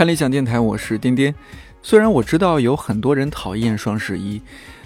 [0.00, 1.34] 看理想电台，我是颠颠。
[1.82, 4.40] 虽然我知道有很多人讨厌双十一，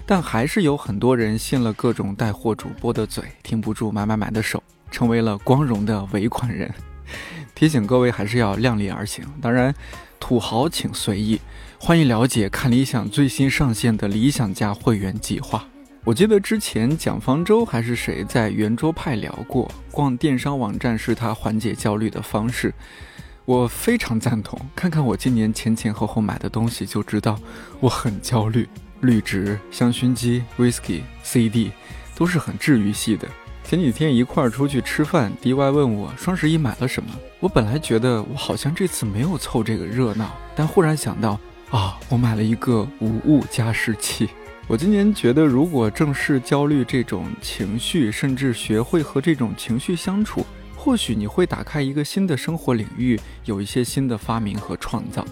[0.05, 4.61] 但还是有很多人信了各种带货主播的嘴，停不住买买买的手，
[4.91, 6.69] 成为了光荣的尾款人。
[7.53, 9.73] 提醒各位还是要量力而行，当然，
[10.19, 11.39] 土豪请随意。
[11.79, 15.65] 欢迎了解看理想最新上线的理想家会员计划。
[16.03, 22.73] 我记得之前蒋方舟还是谁在圆桌派聊过，逛电商网站是他缓解焦虑的方式。
[23.45, 27.39] 我非常赞同，看看我今年前前后后买的东西就知道
[27.79, 28.67] 我很焦虑。
[29.01, 31.71] 绿植、香薰机、whisky、CD
[32.15, 33.27] 都是很治愈系的。
[33.63, 37.11] 前几天一块儿出去吃饭，DY 问我双十一买了什么。
[37.39, 41.39] 我本来觉得我好像这次没有凑这个热闹，但忽然想到
[41.69, 44.27] 啊，我买了一个无雾加湿器。
[44.67, 50.43] 我今年觉得，如果正视焦虑这种情绪，甚至学会和这种情绪相处，
[50.85, 55.25] 或许你会打开一个新的生活领域，有一些新的发明和创造。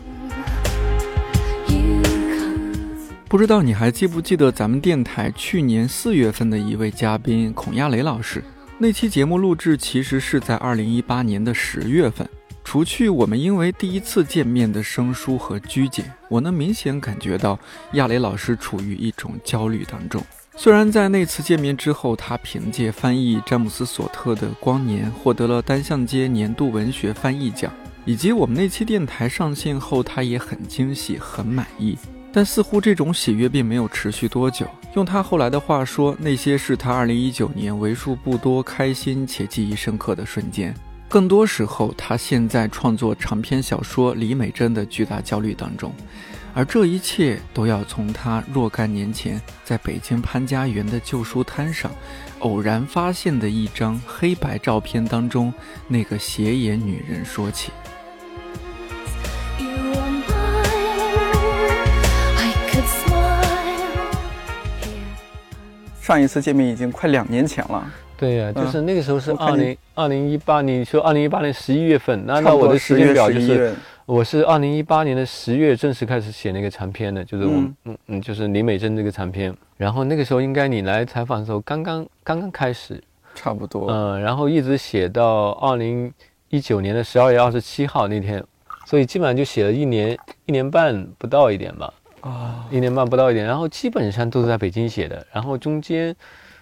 [3.29, 8.43] 不知道你还记不记得咱们电台去年四月份的一位嘉宾孔亚雷老师？
[8.79, 12.27] 那期节目录制其实是在二零一八年的十月份。
[12.63, 17.59] 除去我们因为第一次见面的生疏和拘谨，我能明显感觉到
[17.91, 20.19] 亚雷老师处于一种焦虑当中。
[20.55, 27.73] 虽然在那次见面之后，他凭借翻译詹姆斯·索特的《光年》获得了单向街年度文学翻译奖，
[28.05, 31.97] 以及我们那期电台上线后，他也很惊喜、很满意。
[32.31, 34.65] 但似乎这种喜悦并没有持续多久。
[34.95, 40.73] 用他后来的话说，那些是他2019年为数不多开心且记忆深刻的瞬间。
[41.09, 45.93] 更多时候，他现在创作长篇小说《李美珍》的巨大焦虑当中，
[46.55, 51.89] 而这一切都要从他若干年前在北京潘家园的旧书摊上
[52.39, 55.51] 偶然发现的一张黑白照片当中
[55.87, 57.71] 那个斜眼女人说起。
[65.99, 73.73] 上一次见面已经快两年前了，对呀、嗯就是那个时候是二零二零一八，你说二零一八年十一月份，那那我的时间表就11是月
[74.05, 77.75] 我是二零一八年的十月正式开始写那个长篇的，就是我嗯。
[77.85, 83.01] 嗯嗯就是李美珍这个长篇，然后那个时候应该你来采访的时候刚刚刚刚开始，
[83.33, 83.89] 差不多。
[83.89, 86.11] 嗯，然后一直写到二零
[86.49, 88.43] 一九年的十二月二十七号那天，
[88.85, 91.93] 所以基本上就写了一年一年半不到一点吧。
[92.19, 96.13] 啊，一年半不到一点，然后基本上都是在北京写的，然后中间，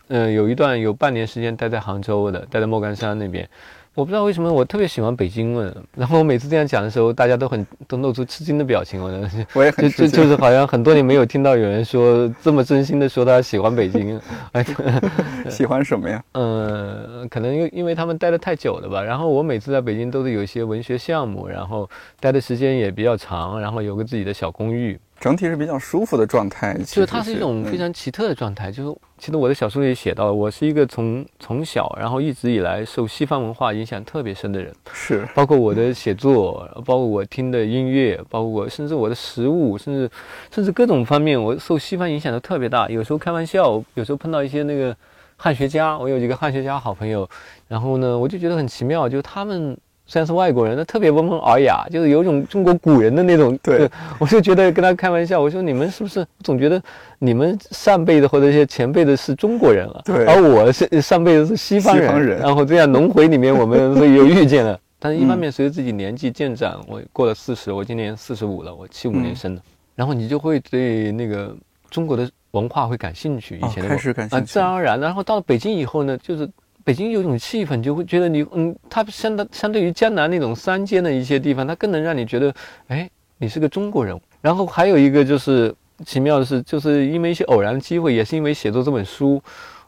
[0.09, 3.49] 呃，有一段有半年时间待在杭州的，待在莫干山那边。
[3.93, 9.03] 我不知道为什么我特别喜欢北京问， 然后我每次这样讲的时候，大家都很都露出吃惊的表情。
[9.03, 14.19] 我的 我也很就就就是好像很多年没有听到有人说这么真心的说他喜欢北京，
[14.53, 14.65] 哎，
[15.51, 16.23] 喜欢什么呀？
[16.33, 19.03] 嗯，可能因因为他们待的太久了吧。
[19.03, 26.77] 然后我每次在北京都是有一些文学项目，然后待的时间也比较长，然后有个自己的小公寓，整体是比较舒服的状态。
[26.85, 28.71] 就是它是一种非嗯常奇特的状态。
[28.71, 40.09] 就是其实我的小说里也写到了，我是一个从从小然后一直以来受西方文化影响特别深的人，是包括我的写作，包括我听的音乐，包括我甚至我的食物，甚至
[40.49, 42.89] 甚至各种方面，我受西方影响都特别大。
[42.89, 44.97] 有时候开玩笑，有时候碰到一些那个
[45.37, 47.29] 汉学家，我有一个汉学家好朋友，
[47.67, 49.77] 然后呢，我就觉得很奇妙，就是他们。
[50.05, 53.57] 虽然是外国人，他特别温文尔雅，就是有一种中国古人的那种。
[53.63, 53.89] 对，
[54.19, 56.81] 我就觉得跟他开玩笑，我说你们是不是总觉得
[57.19, 60.01] 你们上辈的或者一些前辈的是中国人了？
[60.03, 62.07] 对而我是上辈子是西方人。
[62.09, 64.77] 方人然后这样轮回里面，我们又遇见了。
[64.99, 69.61] 但是，一方嗯面随着自己年纪渐长，我过了四十，我今年四十五了，我七五年嗯生的，
[69.95, 71.55] 然后你就会对那个
[71.89, 73.57] 中国的文化会感兴趣。
[73.57, 74.99] 以前开始感兴趣自然而然。
[74.99, 76.47] 然后到了北京以后呢，就是
[76.83, 82.53] 北京有一种气氛，就会觉得你，嗯，它相当相对于江南那种山间的一些地方，它更能让你觉得，
[82.87, 84.19] 哎，你是个中国人。
[84.41, 85.73] 然后还有一个就是
[86.05, 89.41] 奇妙的是，就是因为一些偶然的机会，也是因为写作这本书，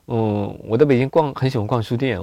[0.07, 2.19] 嗯，我在北京逛很喜欢逛书店，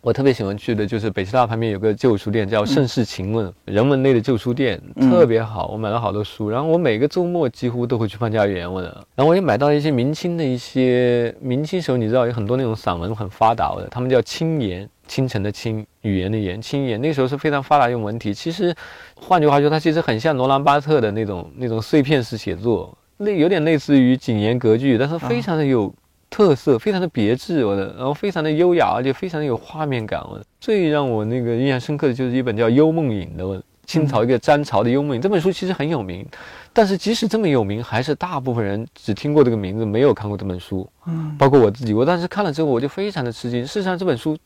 [0.00, 5.68] 我特别喜欢去的就是北师大旁边有个旧书店，叫盛世情文，人文类的旧书店，嗯特别好。
[5.68, 18.32] 我买了好多书，然后我每个周末几乎都会去潘家园，我的，然后我也买到一些明清的一些明清时候，你知道有很多那种散文很发达的，他们叫清言，清晨的清，语言的言，清言，那时候是非常发达用文体。
[18.32, 18.72] 其实，
[19.16, 25.92] 换句话说，它其实很像罗兰巴特的那种那种碎片式写作，类有点类似于谨言格句，但是非常的有。
[26.30, 30.20] 特色非常的别致，我的，然后非常的优雅，而且非常的有画面感。
[30.30, 36.26] 我的最让我那个印象深刻的就是一本叫《幽梦影》的，我清朝一个张朝的幽梦影》这本书其实很有名，
[36.74, 40.86] 但是即使这么有名，还是大部分人只听过这个名字，没有看过这本书。
[41.06, 43.66] 嗯，包括我自己，我当时看了之后，我就非常的吃惊。
[43.66, 44.36] 事实上，这本书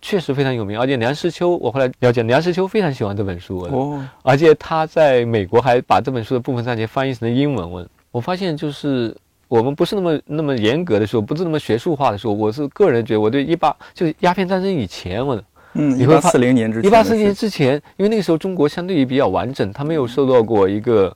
[0.00, 7.68] 确实非常有名，而且梁实秋，我后来了解，梁实秋非常喜欢这本书，哦，而且他在美国还把这本书的部分章节翻译成了英文。
[7.68, 9.12] 我我发现就是。
[9.52, 15.38] 我们不是那么那么严格的说，不是那么学术化的说，我是个人觉得，我对一八就是鸦片战争以前，我
[15.74, 21.14] 嗯，一八四零年之前，一八四年之前，因为那个时候中国相对于比较完整，它没有受到过一个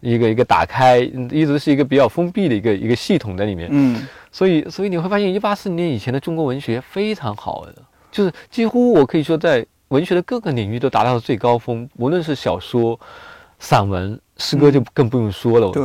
[0.00, 7.74] 一个一个打开，嗯一直是一个比较封闭的一个一个系统在里面，嗯，所以所以你会发现一八四零年以前的中国文学非常好的，
[8.10, 12.98] 就是几乎我可以说在文学的各个领域都达到了最高峰，无论是小说、
[13.58, 15.70] 散文、诗歌就更不用说了。
[15.70, 15.82] 对，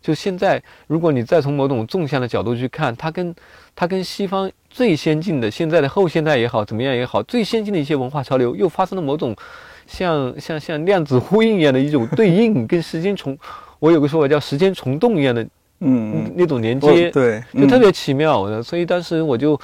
[0.00, 3.34] 就现在，如果你再从某种纵向的角度去看，它跟
[3.76, 9.36] 它跟西方最先进的现在的后现代也好，怎么样也好，最先进的一些文化潮流又发生了某种
[9.86, 13.36] 像像像量子呼应一样的一种对应，跟时间重，
[13.78, 15.46] 我有个说法叫时间虫洞一样的
[15.80, 18.62] 嗯，那种连接，对，嗯就特别奇妙的。
[18.62, 19.58] 所以当时我就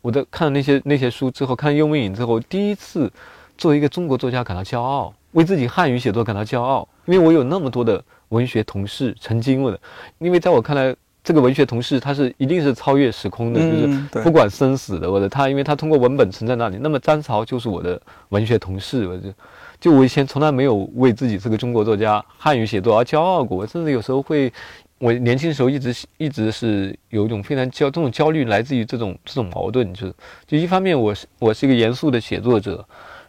[0.00, 3.10] 我在看了那些那些书之后，看《幽冥影》之后，第一次
[3.58, 9.80] 作为一个中国作家感到骄傲，为自己汉语写作感到骄傲，因为我有那么多的文学同事曾经问的，
[10.18, 15.10] 因为在我看来，这个文学同事他是一定是超越时空的，就是不管生死的。
[15.10, 18.00] 我的他，因为他通过文本存在那里，那么张潮就是我的
[18.30, 19.32] 文学同事，我就。
[19.78, 24.50] 就我以前从来没有为自己是个中国作家、汉语写作而骄傲过，我甚至有时候会
[24.96, 30.14] 我年轻的时候一直一直是有一种非常焦，这种焦虑来自于这种这种矛盾，就是
[30.46, 32.82] 就一方面我是我是一个严肃的写作者，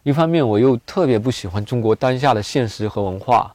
[0.04, 3.54] 一方面我又特别不喜欢中国当下的现实和文化，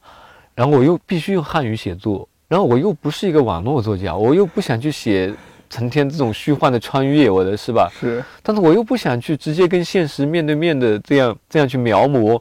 [0.55, 5.33] 然后我又必须用汉语写作，然后我又不是一个网络作家，我又不想去写
[5.71, 7.91] 成天这种虚幻的穿越，我的是吧？
[7.99, 12.41] 是，但是我又不想去直接跟现实面对面的这样这样去描摹，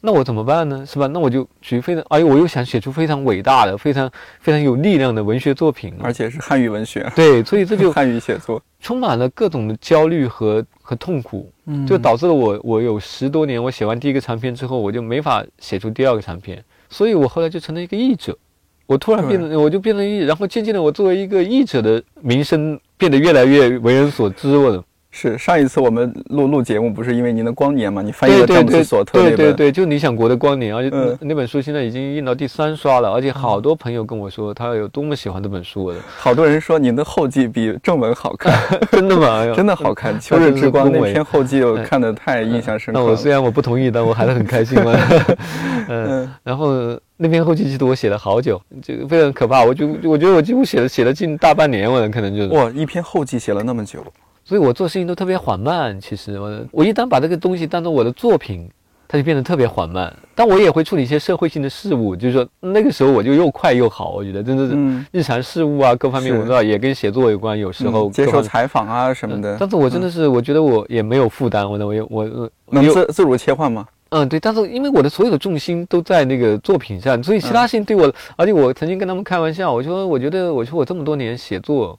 [0.00, 0.84] 那我怎么办呢？
[0.84, 1.06] 是吧？
[1.06, 4.10] 那我就去非常，哎呦，我又想写出非常伟大的、非常
[4.40, 16.62] 非常有力量的文学作品，而且是汉语文学，对，所以这就 汉语写作，充满了各种的焦虑和和痛苦，嗯就导致了我我有十多年，我写完第一个长篇之后，我就没法写出第二个长篇，
[16.94, 18.38] 所以我后来就成了一个译者。
[18.86, 24.56] 我突然变得，我就变成译，然后渐渐的，我作为一个译者的名声变得越来越为人所知。
[24.56, 24.84] 我的
[25.16, 28.02] 是上一次我们录录节目，不是因为您的光年嘛？
[28.02, 38.52] 你翻译了詹姆斯索特对对对，就理想国的光年，而且嗯那那本书现在已经印到第三刷了，而且好多朋友跟我说他有多么喜欢这本书的，好多人说您的后记比正文好看，
[38.90, 39.38] 真的吗？
[39.38, 40.18] 哎呦真的好看。
[40.18, 43.06] 秋日之光那篇后记我看的太印象深刻了。
[43.06, 44.92] 那我虽然我不同意，但我还是很开心嘛。
[45.88, 49.64] 嗯，嗯，然后那篇后记记得我写了好久，就非常可怕。
[49.64, 52.48] 我就我觉得我几乎写了写了近大半年，我可能就是。
[52.48, 54.04] 哇，一篇后记写了那么久，
[54.44, 56.00] 所以我做事情都特别缓慢。
[56.00, 58.68] 其实我我一旦把这个东西当做我的作品，
[59.08, 60.14] 它就变得特别缓慢。
[60.34, 64.10] 但我也会处理一些社会性的事物，就是说那个时候我就又快又好。
[64.12, 73.86] 我觉得真的是嗯，日常事务啊，各方面我知道也跟写作有关，有时候嗯接受采访啊什么的，但是我真的是，我觉得我也没有负担，我呢，我也我我能自自如切换吗？
[74.10, 81.98] 嗯，对，但是因为我的所有的重心都在那个作品上，所以其他事情对我，而且我曾经跟他们开玩笑，我说我觉得，我说我这么多年写作，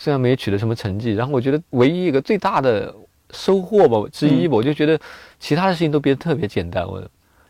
[0.00, 2.92] 虽然没取得什么成绩，然后我觉得唯一一个最大的
[3.32, 4.98] 收获吧之一吧，我就觉得
[5.38, 7.02] 其他的事情都变得特别简单，我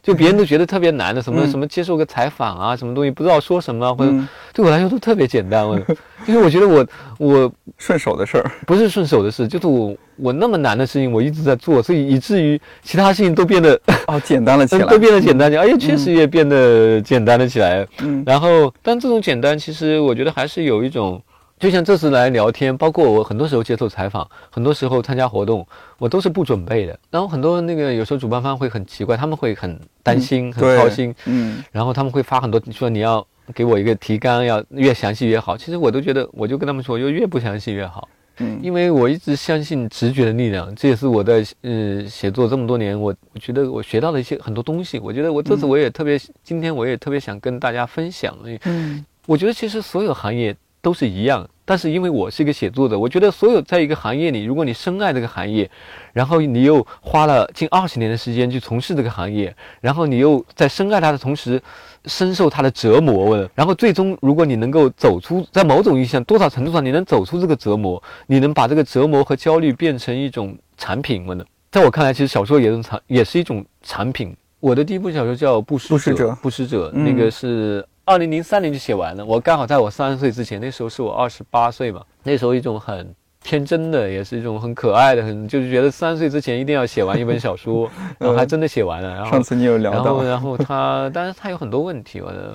[0.03, 1.51] 就别人都觉得特别难的，什么嗯。
[1.51, 5.79] 什么接受个采访啊，什么东西不知道说什么啊，或者嗯，对我来说都特别简单，我。
[6.27, 6.85] 因为我觉得我
[7.19, 17.87] 我顺手的事儿，不是顺手的事，就是我我那么难的事情我一直在做，所以以至于其他事情都变得哦，简单了起来， 都变得简单起来，而且确实也变得简单了起来。
[18.03, 18.25] 嗯。
[18.27, 21.23] 然后，但这种简单，其实我觉得还是有一种，
[21.61, 25.65] 就像这次来聊天，包括我很多时候接受采访，很多时候参加活动，
[25.99, 26.99] 我都是不准备的。
[27.11, 33.25] 然后很多那个有时候主办方会很奇怪，他们会很担心、很对操心，嗯然后他们会发很多说你要
[33.55, 35.55] 给我一个提纲，要越详细越好。
[35.55, 38.09] 其实我都觉得，我就跟他们说，就越不详细越好。
[38.39, 44.99] 嗯，因为我一直相信直觉的力量，这也是我在呃写作这么多年，我我觉得我学到了一些很多东西。
[44.99, 48.35] 我觉得我这次我也特别，今天我也特别想跟大家分享。
[48.65, 55.71] 嗯我觉得其实所有行业都是一样，但是因为我是一个写作者，我觉得所有在一个行业里，如果你深爱这个行业，
[56.13, 61.63] 然后你又花了近二十年的时间去从事这个行业，然后你又在深爱它的同时，
[62.07, 74.35] 深受它的折磨，然后最终如果你能够走出，在某种意义上，多少程度上你能走出这个折磨，你能把这个折磨和焦虑变成一种产品，我呢，在我看来，其实小说也是产，也是一种产品。
[74.61, 79.25] 我的第一部小说叫《不施者不施者》，嗯那个是二零零三年就写完了。
[79.25, 87.89] 我刚好在我三十岁之前，那时候是我二十八岁嘛，那时候一种很天真的，也是一种很可爱的，很就是觉得三岁之前一定要写完一本小说，
[88.19, 89.15] 然后还真的写完了。
[89.15, 92.53] 然后上次你有聊到然后，然后他，当然他有很多问题，我的，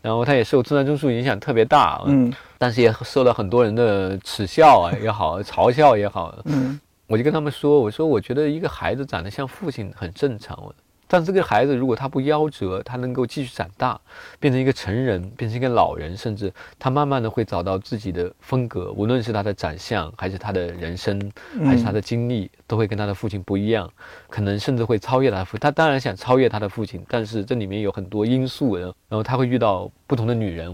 [0.00, 10.74] 然后他也受村上春树影响特别大，嗯但是也受到很多人的耻笑啊也好，嘲笑也好，嗯我就跟他们说，我说我觉得一个孩子长得像父亲很正常，我
[11.06, 14.00] 但这个孩子如果他不夭折，他能够继续长大，
[14.40, 21.30] 变成一个成人，变成一个老人，甚至他慢慢的会找到自己的风格，无论是他的长相，还是他的人生，
[21.64, 23.90] 还是他的经历，都会跟他的父亲不一样，
[24.28, 25.58] 可能甚至会超越他的父。
[25.58, 30.72] 他当然想超越他的父亲，但是这里面有很多因素，然后他会遇到不同的女人，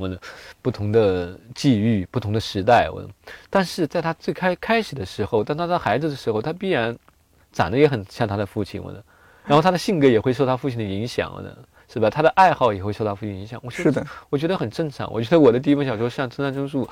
[0.62, 3.04] 不同的际遇，不同的时代，我。
[3.48, 6.96] 但是在他最开开始的时候，当他当孩子的时候，他必然
[7.52, 9.02] 长得也很像他的父亲，我的，
[9.46, 11.56] 然后他的性格也会受他父亲的影响，我的，
[11.88, 12.08] 是吧？
[12.08, 13.60] 他的爱好也会受他父亲影响。
[13.64, 15.12] 我觉得是的，我觉得很正常。
[15.12, 16.88] 我觉得我的第一本小说像村上春树，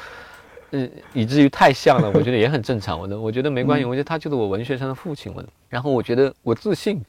[0.70, 2.98] 嗯，以至于太像了， 我觉得也很正常。
[2.98, 5.32] 我的，我觉得没关系，我觉得他就是我文学上的父亲。
[5.34, 7.00] 我的，然后我觉得我自信，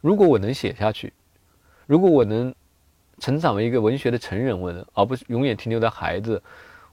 [0.00, 1.12] 如果我能写下去，
[1.86, 2.54] 如果我能
[3.18, 6.42] 成长为一个文学的成人，我的，而不是永远停留在孩子，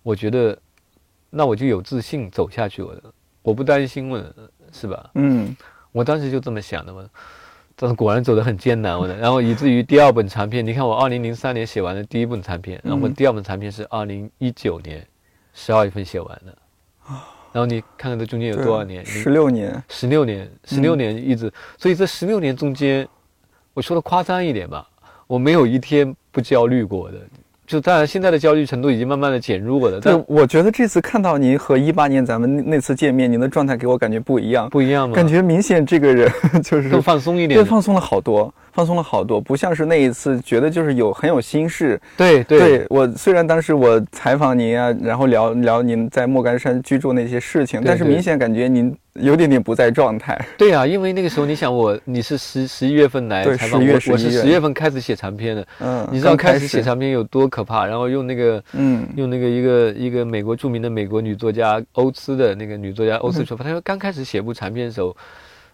[0.03, 0.57] 我觉得
[1.29, 2.81] 那我就有自信走下去。
[2.81, 3.03] 我的，
[3.41, 4.33] 我不担心，我的，
[4.71, 5.09] 是吧？
[5.15, 5.55] 嗯
[5.93, 7.05] 我当时就这么想的嘛，
[7.81, 15.03] 但是果然走得很艰难，我的，然后以至于第二本长篇，你看我二零零三年写完的第一本长篇，然后我嗯第二本长篇是二零一九年
[15.51, 16.55] 十二月份写完的，
[17.51, 19.03] 然后你看看这中间有多少年？
[19.03, 23.07] 十六年，十六年，十六年一直，所以这十六年中间，
[23.73, 24.87] 我说的夸张一点吧，
[25.25, 27.17] 我没有一天不焦虑过的。
[27.71, 36.29] 就当然现在的焦虑程度已经慢慢的减弱了，对但，我觉得这次看到您和一八年咱们那次见面，您的状态给我感觉不一样，不一样吗，感觉明显这个人
[36.61, 37.63] 就是更放松一点对，。
[37.63, 41.97] 放松了好多，放松了好多，不像是那一次觉得就是有很有心事。
[42.17, 50.39] 对对我虽然当时我采访您啊，然后聊聊您在莫干山居住那些事情，但是明显感觉您有点点不在状态。
[50.57, 55.67] 对啊，因为那个时候你想我，你是十十一月份来采访我，我是十月份开始写长篇的。
[55.79, 57.85] 嗯，你知道开开始写长篇有多可怕？
[57.85, 65.15] 然后用那个，嗯用那个一个一个美国著名的美国女作家欧兹的那个女作家欧嗯兹说法，她说刚开始写部长篇的时候，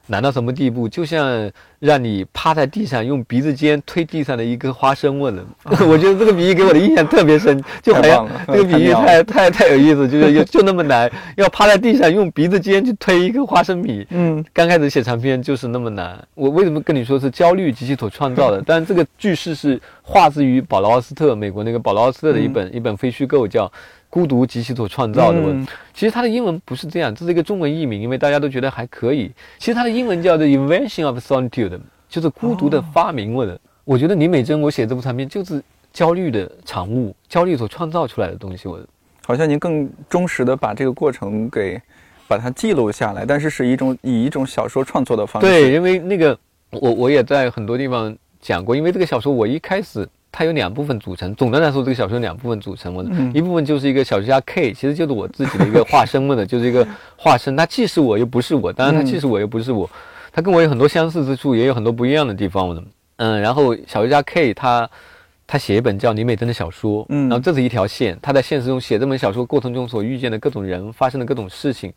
[0.08, 0.88] 难到什么地步？
[0.90, 1.50] 就像
[1.80, 5.46] 让你趴在地上，用鼻子尖推地上的一颗花生问了。
[5.88, 14.06] 我觉得这个比喻给我的印象特别深，就好像这个比喻太太太太有意思，就是有就那么难，要趴在地上用鼻子尖去推一颗花生米。
[14.10, 16.18] 嗯刚开始写长篇就是那么难。
[16.36, 18.62] 我为什么跟你说是焦虑及其所创造的？
[18.66, 23.68] 但这个句式是化自于保罗奥斯特，美国那个保罗奥斯特的一本、一本非虚构叫
[24.10, 25.62] 《孤独及其所创造的》文。
[25.62, 29.32] 嗯其实它的英文不是这样，这是一个中文译名，因为大家都觉得还可以。
[29.58, 31.70] 其实它的英文叫做《Invention of Solitude》，
[32.08, 33.60] 就是孤独的发明文的。
[33.84, 35.60] 我觉得李美珍我写这部产品就是
[35.92, 38.68] 焦虑的产物，焦虑所创造出来的东西。
[38.68, 38.80] 我
[39.26, 41.82] 好像您更忠实的把这个过程给
[42.28, 45.48] 把它记录下来，但是是一种以一种小说创作的方式。
[45.48, 46.38] 对，，因为那个
[46.70, 50.08] 我我也在很多地方讲过，因为这个小说我一开始
[50.38, 59.90] 它有两部分组成，总的来说这个小说有两部分组成，我的、嗯一部分就是一个小说家 K，其实就是我自己的一个化身，问 的就是一个化身，他既是我又不是我，当然他嗯既是我又不是我，
[60.32, 62.84] 他跟我有很多相似之处，也有很多不一样的地方，我的
[63.16, 64.88] 嗯，然后小说家 K 他。
[65.50, 68.20] 他写一本叫《李美珍》的小说，嗯然后这是一条线。
[68.22, 71.94] 他在现实中写这本小说过程中所遇见的各种人，发生的各种事情，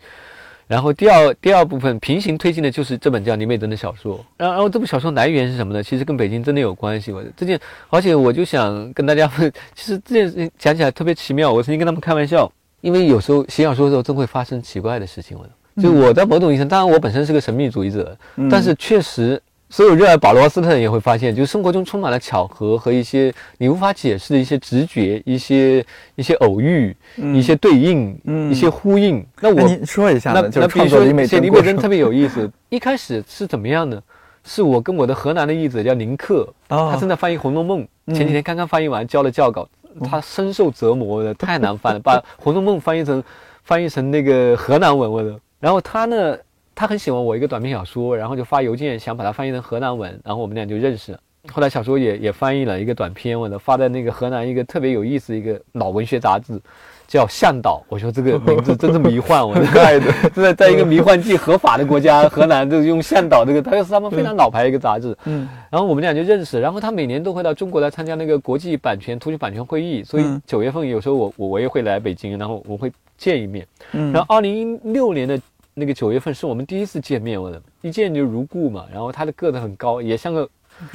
[0.71, 4.25] 然后第二第二部分平行推进的就是这本叫《李美珍》的小说。
[4.37, 5.83] 然后然后这部小说来源是什么呢？
[5.83, 7.11] 其实跟北京真的有关系。
[7.11, 7.59] 我这件，
[7.89, 11.53] 而且我就想跟大家分，其实这件事情讲起来特别奇妙。
[11.53, 12.49] 我曾经跟他们开玩笑，
[12.83, 15.37] 因为有时候写小说的时候，真会发生奇怪的事情。
[15.37, 19.43] 我就我在某种意义上，当然我本身是个神秘主义者，嗯但是确实。
[19.71, 25.85] 所有热爱保罗斯特的人也会发现，就是生活中充满了巧合和一些你无法解释的一些直觉、一些
[26.17, 29.25] 一些偶遇、嗯一些对应、嗯一些呼应。
[29.41, 32.51] 那那我您说一下那那比如说写李美珍特别有意思。
[32.69, 34.03] 一开始是怎么样呢？
[34.43, 39.69] 是我跟我的河南的译者叫林克，哦他正在翻译《红楼梦》，嗯前几天刚刚翻译完，交了校稿，
[40.03, 43.23] 他深受折磨的，太难翻了，把《红楼梦》翻译成
[43.63, 45.39] 翻译成那个河南文文的。
[45.61, 46.37] 然后他呢，
[46.81, 51.21] 他很喜欢我一个短篇小说，然后就发邮件想把它翻译成河南文，然后我们俩就认识了。
[51.53, 56.59] 后来小说也也翻译了一个短篇，我的发在那个河南一个特别有意思的一个老文学杂志，
[57.07, 57.83] 叫《向导》。
[57.91, 65.15] 我说这个名字真是迷幻，我的 爱的，就在在一个迷幻剂合法的国家，河南就用向导这个，它是他们非常老牌的一个杂志。
[65.27, 73.67] 嗯然后我们俩就认识，然后他每年都会到中国来参加那个国际版权图书版权会议，所以嗯九月份有时候我我我也会来北京，然后我会见一面。
[73.93, 75.39] 嗯，然后二零一六年的
[75.81, 78.85] 那个九月份是我们第一次见面，我的一见就如故嘛。
[78.93, 80.49] 然后他的个子很高，也像个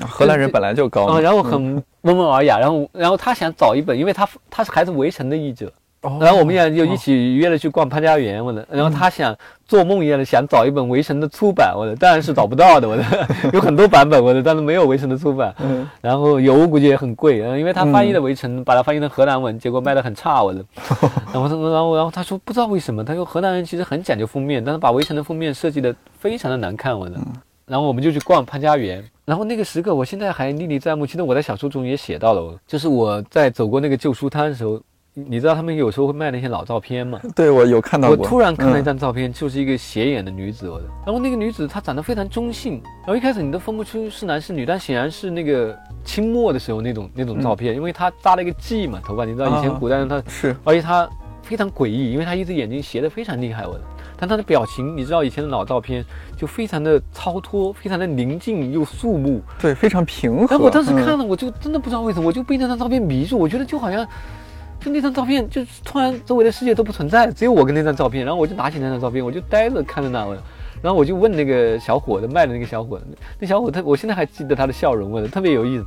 [0.07, 5.73] 荷兰人本来就高然后很温文尔雅，然后然后他想找一本，因为他他是还是围城的译者，哦
[6.19, 8.65] 然后我们俩就一起约了去逛潘家园，我的。
[8.71, 9.35] 然后他想
[9.67, 13.03] 做梦一样的想找一本《围城》的出版，我的当然是找不到的，我的
[13.53, 15.53] 有很多版本，我的但是没有《围城》的出版。
[15.63, 20.63] 嗯然后有估计也很贵，嗯，因为他翻译的《围城》，把它翻译成荷兰文，结果卖的很差，我的。
[21.33, 27.17] 然后他，然后，然后他说不知道为什么，他说荷兰人其实很讲究封面，但是把《围城》的封面设计的非常的难看，我的。
[27.65, 31.03] 然后我们就去逛潘家园，然后那个时刻我现在还历历在目。
[31.03, 34.79] 其实我在小说中也写到了，就是我在走过那个旧书摊的时候，
[35.17, 37.21] 你知道他们有时候会卖那些老照片吗？
[37.33, 38.27] 对我有看到我过。
[38.27, 40.69] 突然看了一嗯张照片，就是一个斜眼的女子。
[41.05, 51.09] 然后那个女子她长得非常中性，然后一开始你都分不出是男是女，但显然是那个清末的时候那种那种照片，因为她扎了一个髻嘛，头发，你知道以前啊古代人她，是而且她
[51.41, 53.81] 非常诡异，因为她一只眼睛斜得非常厉害，我的。
[54.17, 56.03] 但她的表情，你知道以前的老照片
[56.35, 60.47] 就非常的超脱，非常的宁静又肃穆，对，非常平和。
[60.49, 63.39] 然后我当时嗯看了，我就真的不知道为什么，我就被那张照片迷住。
[63.39, 64.05] 我觉得就好像，
[64.85, 68.23] 就那张照片，就是突然周围的世界都不存在，只有我跟那张照片。
[68.23, 70.37] 然后我就拿起那张照片，我就呆着看着那位。
[70.79, 73.05] 然后我就问那个小伙子，卖的那个小伙子，
[73.39, 75.85] 那小伙子，我现在还记得他的笑容，问的特别有意思。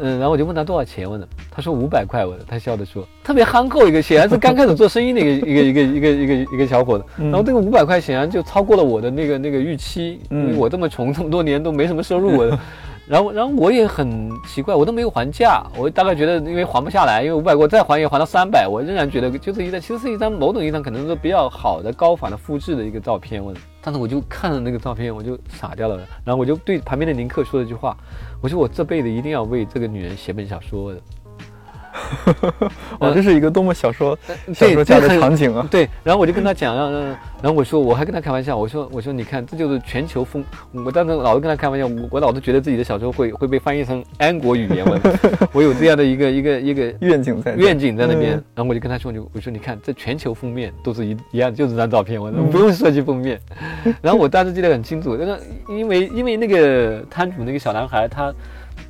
[0.00, 7.04] 嗯，然后我就问他多少钱，问的，他说五百块，我的，他笑着说，特别憨厚一个，显然是刚开始做生意的一个一个一个一个一个一个小伙子。
[7.16, 12.56] 然后这个五百块显然就超过了我的那个那个预期，因为嗯我这么穷，这么多年都没什么收入，我的。
[13.08, 27.96] 然后，然后我也很奇怪，我都没有还价，我大概觉得因为还不下来，因为五百我再还也还到三百，我仍然觉得就是一张，其实是一张某种意义上可能是比较好的高仿的复制的一个照片，我但是我就看了那个照片，我就傻掉了，然后我就对旁边的林克说了一句话，
[28.42, 31.00] 我说我这辈子一定要为这个女人写本小说的。
[32.98, 34.18] 哇， 这是一个多么小说
[34.54, 35.66] 小说家的场景啊！
[35.70, 40.44] 对，然后我就跟他讲，让让，然后我说，我还跟他开玩笑，我说，我说，你看，这就是全球风。
[40.72, 45.00] 我当时老是跟他开玩笑，我我老是觉得自己的小说会会被翻译成安国语言，文
[45.52, 48.44] 我有这样的一个一个一个愿景在愿景在那边嗯。
[48.54, 53.40] 然后我就跟他说，我说你看，这全球封面都是一一样，就这张照片，我不用设计封面。
[54.00, 58.34] 然后我当时记得很清楚，那个因为因为那个摊主那个小男孩，他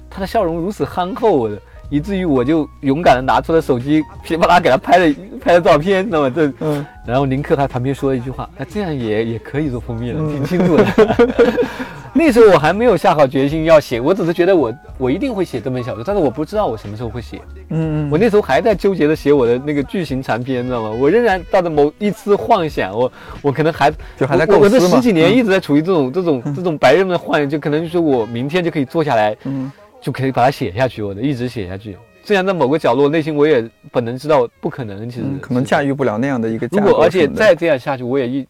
[0.08, 1.50] 他的笑容如此憨厚。
[1.90, 6.32] 以至于我就勇敢的拿出了手机，噼里啪啦给他拍了 拍了照片，知道吗？
[6.34, 10.84] 这嗯，然后林克他旁边说了一句话，哎，这样也也可以做封面了，挺清楚的。
[12.14, 17.40] 那时候我还没有下好决心要写，我只是觉得我我一定会写这本小说，但是我不知道我什么时候会写。
[17.70, 20.90] 嗯我那时候还在纠结着写我的那个剧情长篇，知道吗？
[20.90, 31.96] 我仍然抱着某一丝幻想，我我可能还就还在我我这十几年一直在处于这种这种这种白日梦的幻想，就可能就是我明天就可以坐下来，嗯就可以把它写下去，我的一直写下去。
[32.24, 36.80] 虽然在某个角落内心我也本能知道不可能，其实嗯，可能驾驭不了那样的一个如。
[36.80, 38.46] 果而且再这样下去，我也一，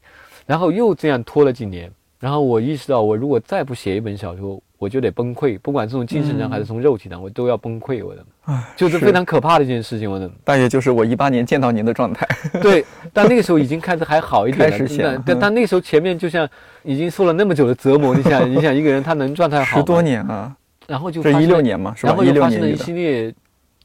[0.46, 8.04] 然后又这样拖了几年，然后我意识到，我如果再不写一本小说，我就得崩溃，不管是从精神上嗯还是从肉体上，我都要崩溃。
[8.04, 10.10] 我的，唉就是非常可怕的一件事情。
[10.10, 12.26] 我的，大约就是我一八年见到您的状态。
[12.60, 16.48] 对，但那个时候已经开始还好一点了，开始写了但但嗯但那个时候前面就像
[16.82, 20.52] 已经受了那么久的折磨，你想，你想一个人他能状态好，十多年啊，
[20.88, 22.16] 然后就这发生了一六年嘛，是吧然？
[22.16, 23.32] 后一又发生了一系列。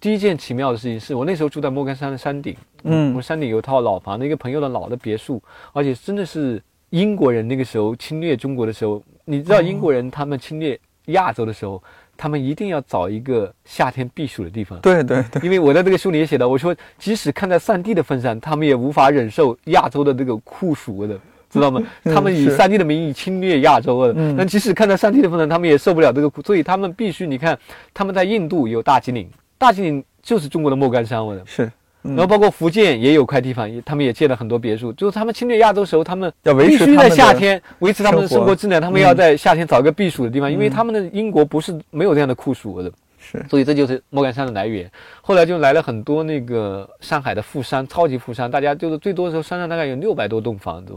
[0.02, 11.82] 第一件奇妙的事情是我那时候住在莫干山的山顶，我嗯们山顶有套老房，那个朋友的老的别墅，而且真的是英国人那个时候侵略中国的时候，你知道英国人他们侵略亚洲的时候，
[12.18, 14.78] 他们一定要找一个夏天避暑的地方。
[14.82, 21.18] 对对对，因为我在这个书里也写到，我说即使看在上帝的份上，他们也无法忍受亚洲的这个酷暑的，
[21.54, 21.82] 知道吗？
[22.04, 22.58] 嗯他们以是。
[22.58, 24.36] 上帝的名义侵略亚洲了，嗯。
[24.38, 27.58] 但即使看到上帝的份上，他们也受不了这个苦，所以他们必须，你看
[27.94, 31.42] 他们在印度有大吉岭，大吉岭就是中国的莫干山，我的。
[31.46, 31.72] 是，
[32.04, 32.16] 嗯。
[32.16, 34.92] 然后包括福建也有块地方，也他们也建了很多别墅。
[34.94, 42.92] 就是他们侵略亚洲时候，他们要必须在夏天维持他们的生活质量，他们要在夏天找一个避暑的地方，因为嗯他们的英国不是没有这样的酷暑的。
[43.24, 44.92] 是，所以这就是莫干山的来源。
[45.22, 50.94] 后来就来了很多那个上海的富商，超级富商，大家就是最多的时候山上大概有六百多栋房子，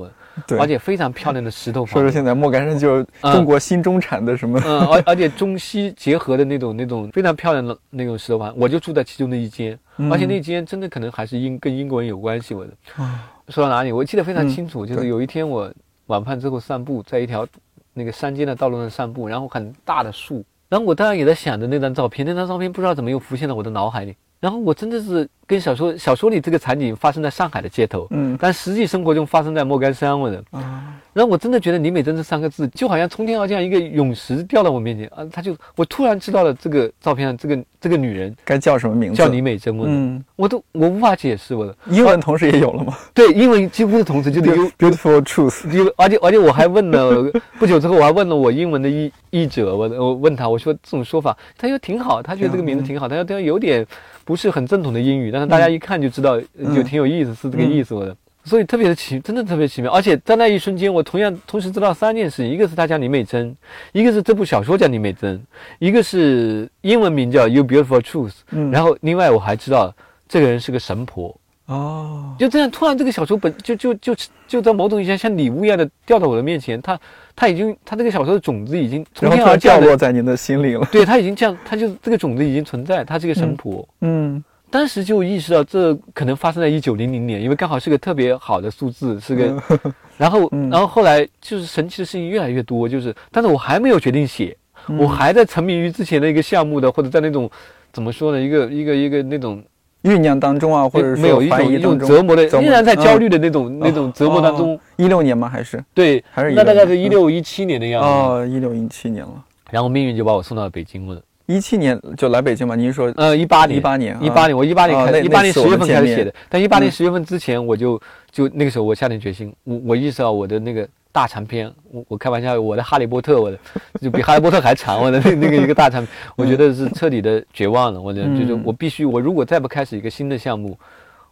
[0.47, 1.93] 对，而且非常漂亮的石头房子。
[1.93, 3.33] 说说现在莫干山就是嗯。
[3.33, 10.11] 中国新中产的什么，嗯，而而且中西结合的那种那种非常漂亮的那种石头房，我就住在其中的一间，嗯。
[10.13, 12.53] 而且那间真的可能还是英跟英国人有关系。
[12.55, 13.33] 我的啊。
[13.49, 15.73] 说到哪里，我记得非常嗯清楚，就是有一天我
[16.07, 17.47] 晚饭之后散步，在一条
[17.95, 30.43] 那个山间的道路上散步，然后很大的树，然后我当然也在想着那张照片，那张照片不知道怎么又浮现在我的脑海里，然后我真的是跟小说小说里这个场景发生在上海的街头，嗯但实际生活中发生在莫干山，我的。
[30.51, 35.27] 啊，然后我真的觉得李美珍这三个字就好像从天而降一个陨石掉到我面前啊！
[35.33, 39.17] 他就我突然知道了这个照片上这个这个女人该叫什么名字？
[39.17, 53.87] 叫李美珍，嗯，我都我无法解释我的英文同时也有了吗 对英文几乎是同时就是 you？Beautiful truth，you，而且而且我还问了不久之后我还问了我英文的译译者，我我问他我说这种说法，他说挺好，他觉得这个名字挺好，他说他有点
[54.27, 56.39] 不是很正统的英语，但是大家一看就知道，
[56.75, 58.15] 就挺有意思，是这个意思我的。
[58.45, 59.91] 所以特别的奇，真的特别奇妙。
[59.91, 63.57] 而且在那一瞬间，我同样同时知道三件事：一个是他叫李美珍，
[63.93, 65.41] 一个是这部小说叫李美珍，
[65.79, 69.95] 一个是英文名叫《You Beautiful Truth》，嗯然后另外我还知道
[70.29, 71.37] 这个人是个神婆。
[71.67, 74.15] 哦，就这样，突然这个小说本就就就
[74.47, 76.99] 就在某种意义上像礼物一样的掉到我的面前，他
[77.35, 80.87] 他已经他这个小说的种子已经从天而降，落在您的心里了。
[80.93, 83.87] 对他已经这样，他就这个种子已经存在，他是一个神婆。
[84.01, 89.63] 嗯当时就意识到这可能发生在一九零零年，因为刚好是个特别好的数字，是个。
[90.19, 94.57] 然后，嗯然后后来就是神奇的事情越来越多，就是，但是我还没有决定写，
[94.89, 97.49] 嗯我还在沉迷于之前的一个项目的，或者在那种
[97.93, 99.63] 怎么说呢，一个一个一个那种
[100.07, 104.79] 酝酿当中啊，或者没有怀种一种折磨的，磨依然在焦虑嗯的那种、那种折磨当中。
[104.97, 105.49] 一六年吗？
[105.49, 108.09] 还是对，还是那大概16是一六一七年的样子。
[108.09, 109.33] 哦，一六一七年了。
[109.71, 111.21] 然后命运就把我送到了北京了。
[111.47, 112.75] 一七年就来北京嘛？
[112.75, 116.35] 您说呃，一八年，一八年一八年，我一八年开始，一八年十月份开始写的。
[116.49, 118.01] 但一八年嗯十月份之前，我就
[118.33, 123.59] 就那个时候我下定决心，我我意识到我的那个大长篇，我我开玩笑，我的哈利波特，我的
[124.03, 127.99] 就比哈利波特还长，我的那那个一个大长篇，我觉得是彻底的绝望了。
[127.99, 130.79] 我的就是嗯我必须，我如果再不开始一个新的项目，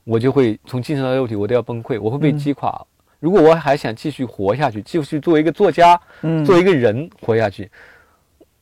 [0.04, 2.82] 我就会从精神到肉体我都要崩溃，我会被嗯击垮。
[3.20, 7.70] 如果我还想继续活下去，继续作为一个作家，嗯作为一个人活下去，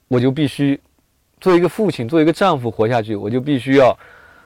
[0.09, 0.81] 我就必须
[1.41, 3.97] 作为一个父亲，作为一个丈夫活下去，我就必须要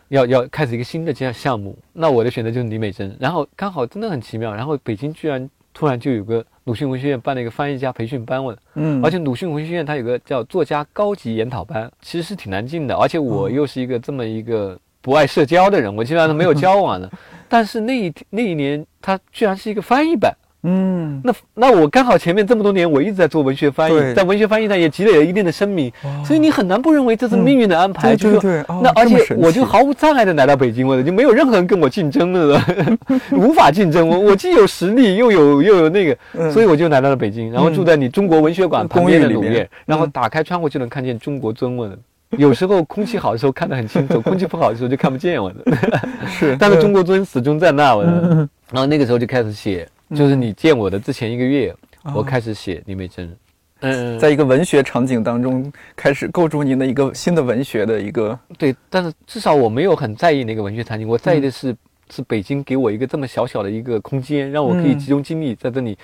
[0.08, 1.74] 要要开始一个新的这样项目。
[1.94, 17.10] 那我的选择就是李美珍，然后刚好真的很奇妙，然后北京居然突然就有个鲁迅文学院办了一个翻译家培训班，问嗯，而且鲁迅文学院它有个叫作家高级研讨班，其实是挺难进的，而且我又是一个这么一个不爱社交的人，我基本上是没有交往的。
[17.46, 20.34] 但是那一那一年，它居然是一个翻译班，
[20.68, 25.92] 嗯，那那我刚好前面这么多年我一直在做文学翻译，在文学翻译上也积累了一定的声名，
[26.24, 28.16] 所以你很难不认为这是命运的安排。
[28.16, 32.60] 对就是说对对哦那而且我就毫无障碍的来到北京了，就没有任何人跟我竞争了，
[33.32, 34.08] 无法竞争。
[34.08, 41.88] 我我既有实力，又有又有那个，嗯所以我就来到了北京，然后住在你中国文学馆旁边的里面，嗯然后打开窗户就能看见中国尊我。
[42.30, 45.76] 有时候空气好的时候看得很清楚，空气不好的时候就看不见我的。
[46.28, 48.10] 是， 但是中国尊始终在那，我的。
[48.10, 53.34] 嗯然后那个时候就开始写，就是你见我的之前一个月，哦我开始写李美珍。
[53.80, 61.76] 嗯，在一个文学场景当中开始构筑您的一个新的文学的一个，对，但是至少我没有很在意那个文学场景，我在意的是、
[62.10, 65.98] 是北京给我一个这么小小的一个空间，让我可以嗯集中精力在这里。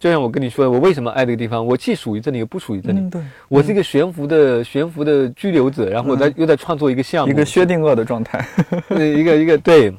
[0.00, 1.64] 就像我跟你说的，我为什么爱这个地方？
[1.64, 2.98] 我既属于这里，又不属于这里。
[3.00, 8.42] 嗯，对，我是一个悬浮的悬浮的居留者，然后我在、又在创作一个项目，一个薛定谔的状态，
[8.88, 9.92] 呃一个一个对，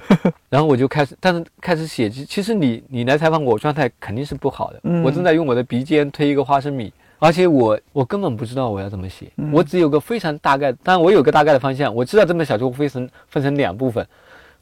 [0.50, 2.10] 然后我就开始，但是开始写。
[2.10, 4.80] 其其实你你来采访我，我状态肯定是不好的。
[4.86, 14.04] 嗯我正在用我的鼻尖推一个花生米，而且我我根本不知道我要怎么写，嗯我只有个非常大概，当然我有个大概的方向，我知道这本小说会分成分成两部分，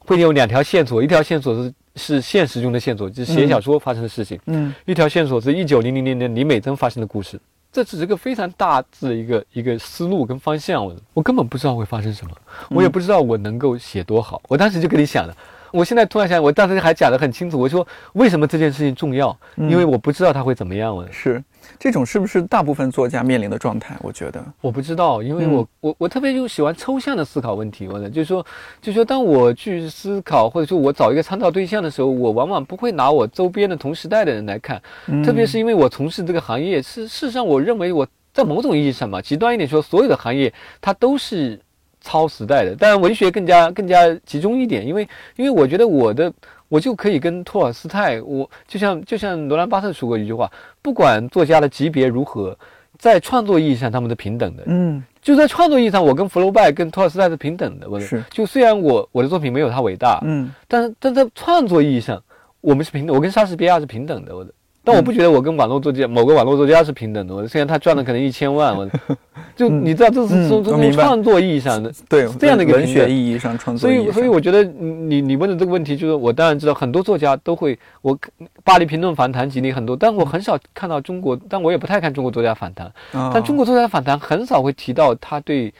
[0.00, 3.48] 会有两条线索，一条线索是是现实中的线索，就是写嗯。
[3.48, 4.74] 小说发生的事情，嗯。
[4.86, 7.40] 一条线索是一九零零年的李美珍发生的故事。
[7.72, 12.32] 这只是个非常大致的一个一个思路跟方向，我我根本不知道会发生什么，
[12.70, 14.42] 我也不知道我能够写多好。
[14.48, 15.36] 我当时就跟你想了，
[15.70, 21.40] 我现在突然想，我当时还讲得很清楚，我说为什么这件事情重要，因为我不知道它会怎么样，我是，
[21.78, 23.96] 这种是不是大部分作家面临的状态？
[24.00, 28.44] 我觉得，我不知道，因为嗯我、我我特别就喜欢抽象的思考问题，我的就是说，
[28.80, 41.58] 就是说，当我去思考或者说我找一个参照对象的时候，我往往不会拿我周边的同时代的人来看，嗯特别是因为我从事这个行业，事事实上，我认为我在某种意义上嘛，极端一点说，所有的行业它都是
[42.00, 46.32] 超时代的，当然文学更加更加集中一点，因为因为我觉得我的
[46.70, 52.56] 我就可以跟托尔斯泰，我就像就像罗兰巴特说过一句话，不管作家的级别如何，
[52.96, 57.90] 在创作意义上他们是平等的，嗯就在创作意义上，我跟福楼拜、跟托尔斯泰是平等的。
[57.90, 62.22] 我是就虽然我我的作品没有他伟大，嗯但是但在创作意义上，
[62.60, 63.14] 我们是平等。
[63.14, 64.34] 我跟莎士比亚是平等的。
[64.34, 64.50] 我的，
[64.82, 67.46] 但我不觉得我跟网络作家、某个网络作家是平等的。
[67.46, 68.88] 虽然他赚了可能一千万，我，
[69.54, 71.92] 就你知道这是嗯从从创作意义上的。
[72.08, 78.18] 对，这样的一个文学意义上创作所以，所以我觉得你你问的这个问题，就是我当然知道很多作家都会，我
[78.64, 82.86] 巴黎评论访谈集里很多，但我很少看到中国，但我也不太看中国作家访谈。
[83.12, 85.72] 啊但中国作家访谈很少会提到他对，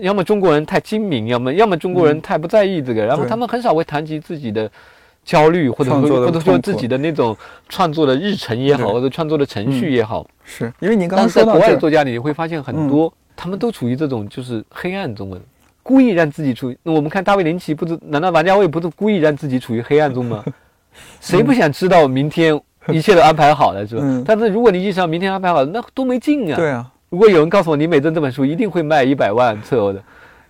[0.00, 4.68] 要么中国人太精明，要么要么中国人太不在意这个，然后他们很少会谈及自己的
[5.24, 7.36] 焦虑，或者说或者说自己的那种
[7.68, 10.26] 创作的日程也好，或者创作的程序也好。
[10.44, 15.40] 是因为您刚刚说到这儿，国外的作家里，你会发现很多、他们都处于这种就是黑暗中的。
[15.82, 17.98] 故意让自己处于，那我们看大卫林奇，不知？
[18.06, 20.42] 难道王家卫不是故意让自己处于黑暗中吗？
[21.20, 22.58] 谁不想知道明天
[22.88, 24.02] 一切都安排好了，是吧？
[24.04, 26.56] 嗯但是如果你意识到明天安排好了，那多没劲啊！
[26.56, 30.02] 对啊，如果有人告诉我李美珍这本书一定会卖一百万册的，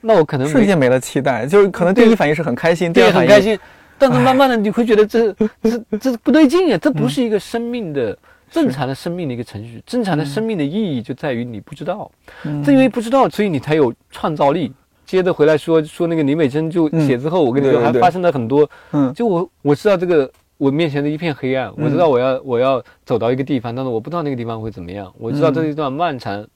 [0.02, 3.58] 那我可能没瞬间没了期待，就是可能第一反应是很开心，第对二很开心，
[3.98, 8.16] 但是慢慢的你会觉得这 这这不对劲啊，这不是一个生命的。
[8.50, 12.08] 正常的生命的一个程序，正常的生命的意义就在于你不知道，
[12.44, 14.72] 嗯正因为不知道，所以你才有创造力。
[15.04, 25.12] 接着回来说说那个李美珍就嗯写之后，我跟你说还发生了很多，嗯就我我知道这个我面前的一片黑暗，我知道我要我要走到一个地方，但是我不知道那个地方会怎么样。
[25.18, 26.46] 我知道这是一段漫长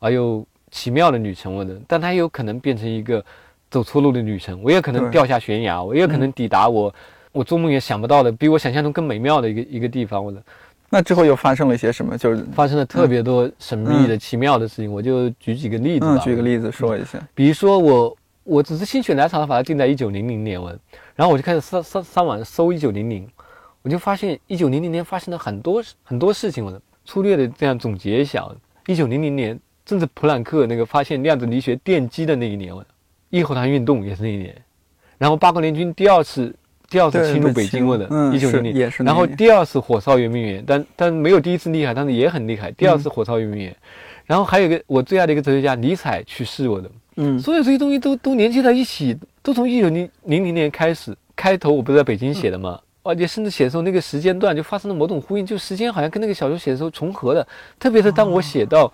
[0.00, 3.24] 而又奇妙的旅程，我的，但它有可能变成一个
[3.74, 6.94] 走错路的旅程，我也可能掉下悬崖，我也可能抵达我
[7.32, 10.40] 我做梦也想不到的，比我想象中更美妙的一个一个地方，我的。
[10.90, 12.16] 那之后又发生了一些什么？
[12.16, 16.14] 就是发生了特别多神秘的、奇妙的事情，我就举几个例子吧。
[16.14, 17.18] 嗯，举个例子说一下。
[17.34, 20.72] 比如说我我只是心血来潮的把它定在一九零零年我，
[21.16, 23.28] 然后我就开始上上上网搜一九零零，
[23.82, 28.48] 我就发现一九零零年发生了很多很多事情我的粗略的这样总结一下，
[28.86, 32.84] 一九零零年正是普朗克那个发现量子力学奠基的那一年我，
[33.30, 34.54] 义和团运动也是那一年，
[35.18, 36.54] 然后八国联军第二次。
[36.90, 42.70] 第二次侵入北京过的，一九零零也是那然后第二次火烧圆明园，但但没有第一次厉害，但是也很厉害。
[42.72, 43.74] 第二次火烧圆明园，
[44.26, 51.16] 然后还有一个我最爱的一个哲学家尼采去世过的，嗯所有这些东西都都连接在一起，都从一九零零零年开始。
[51.34, 52.78] 开头我不是在北京写的吗？
[53.02, 57.44] 而且甚至写的时候那个时间段就发生了某种呼应，就时间好像跟那个小说写的时候重合的。
[57.78, 58.92] 特别是当我写到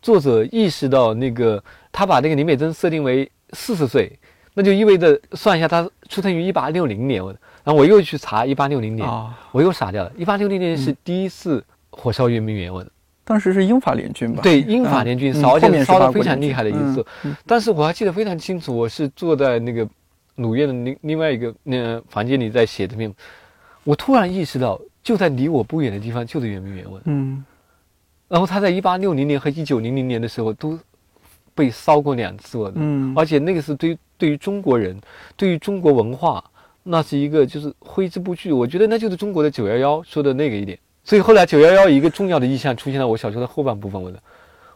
[0.00, 4.18] 作者意识到那个他把那个林美珍设定为四十岁，
[4.54, 7.30] 那就意味着算一下他出生于一八六零年，我
[7.62, 10.12] 然后我又去查一八六零年，啊，我又傻掉了。
[10.16, 12.90] 一八六零年是第一次火烧圆明园，我的。
[13.22, 14.40] 当时是英法联军吧？
[14.42, 17.04] 对，英法联军烧，烧非常厉害的一次。
[17.22, 19.86] 嗯但是我还记得非常清楚，我是坐在那个
[20.36, 23.12] 鲁院的另另外一个那个房间里在写这篇，
[23.84, 27.00] 我突然意识到，就在离我不远的地方就是圆明园文。
[27.04, 27.44] 嗯
[28.30, 30.78] 然后他在一八六零年和一九零零年的时候都
[31.52, 34.96] 被烧过两次嗯而且那个是对于对于中国人，
[35.36, 36.42] 对于中国文化，
[36.84, 38.52] 那是一个就是挥之不去。
[38.52, 40.78] 我觉得那就是中国的九幺幺说的那个一点。
[41.02, 44.22] 所以后来九幺幺一个重要的意象出现在我小说的后半部分，我的，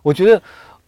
[0.02, 0.42] 我觉得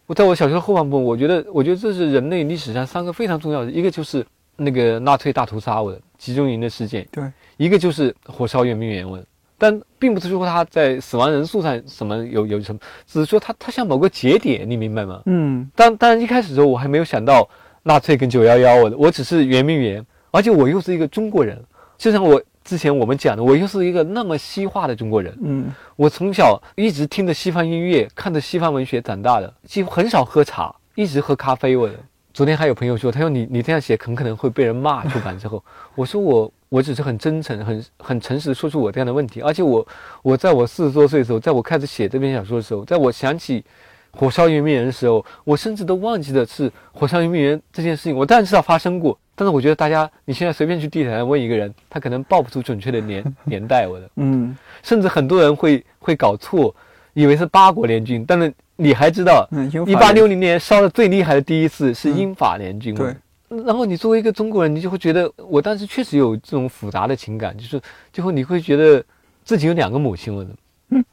[0.07, 4.26] 我在我小说的后半部分，我觉得我觉得这是人类历史上三个非常重要的，一个就是
[4.57, 9.24] 那个纳粹大屠杀，我的集中营的事件，对，一个就是火烧圆明园，我的。
[9.58, 15.22] 但并不是说他在死亡人数上什么有有什么，只是说他他像某个节点，你明白吗？
[15.26, 17.48] 嗯当当然一开始的时候我还没有想到
[17.82, 21.58] 纳粹跟九幺幺，我我只是圆明园，而且我又是一个中国人，
[21.96, 31.76] 就像我之前我们讲的，我又是一个那么西化的中国人，嗯我从小一直听着西方音乐，看着西方文学长大的，几乎很少喝茶，一直喝咖啡。
[31.76, 31.94] 我的
[32.34, 35.02] 昨天还有朋友说，他说你你这样写很可能会被人骂。
[35.06, 35.64] 出版之后，
[35.94, 39.87] 我说我我只是很真诚、很很诚实地说出我这样的问题，而且我
[40.22, 43.64] 我在我四十多岁的时候，在我开始写这篇小说的时候，在我想起
[44.11, 48.16] 火烧圆明园的时候，我甚至都忘记的是火烧圆明园这件事情。
[48.16, 53.87] 我当然知道发生过，但是我觉得大家你现在随便去地铁上问一个人，他可能报不出准确的年 年代。
[53.87, 54.11] 我的。
[54.16, 56.74] 嗯甚至很多人会会搞错，
[57.12, 59.48] 以为是八国联军，但是你还知道，
[59.87, 62.94] 一八六零年烧的最厉害的第一次是英法联军。
[62.94, 63.14] 对，
[63.48, 67.80] 然后你作为一个中国人，你就会觉得，我当时确实有这种复杂的情感，就是
[68.12, 69.02] 最后你会觉得
[69.44, 70.50] 自己有两个母亲，我的，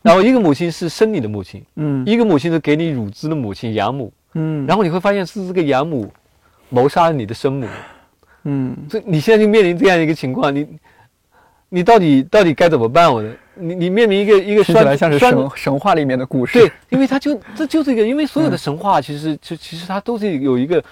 [0.02, 6.12] 然后一个母亲是生你的母亲，嗯一个母亲是给你乳汁的母亲养母，嗯，然后你会发现是这个养母
[6.69, 7.67] 谋杀了你的生母，
[8.46, 10.67] 嗯所以你现在就面临这样一个情况，你
[11.69, 13.13] 你到底到底该怎么办？
[13.13, 16.60] 我的，你你面临一个一个栓听起来像是神神话里面的故事。
[16.60, 20.84] 对，因为它就这就是一个，因为所有的神话其实就其实它都是有一个，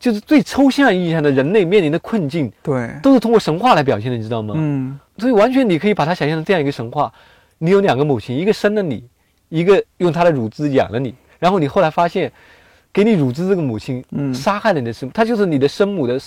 [0.00, 4.54] 就是最抽象意义上的人类面临的困境，对，都是通过神话来表现的，你知道吗？
[4.56, 7.12] 嗯所以完全你可以把它想象成这样一个神话：
[7.58, 9.04] 你有两个母亲，一个生了你，
[9.50, 12.32] 一个用她的乳汁养了你，然后你后来发现，
[12.90, 16.18] 给你乳汁这个母亲嗯杀害了你的生母，她就是你的生母的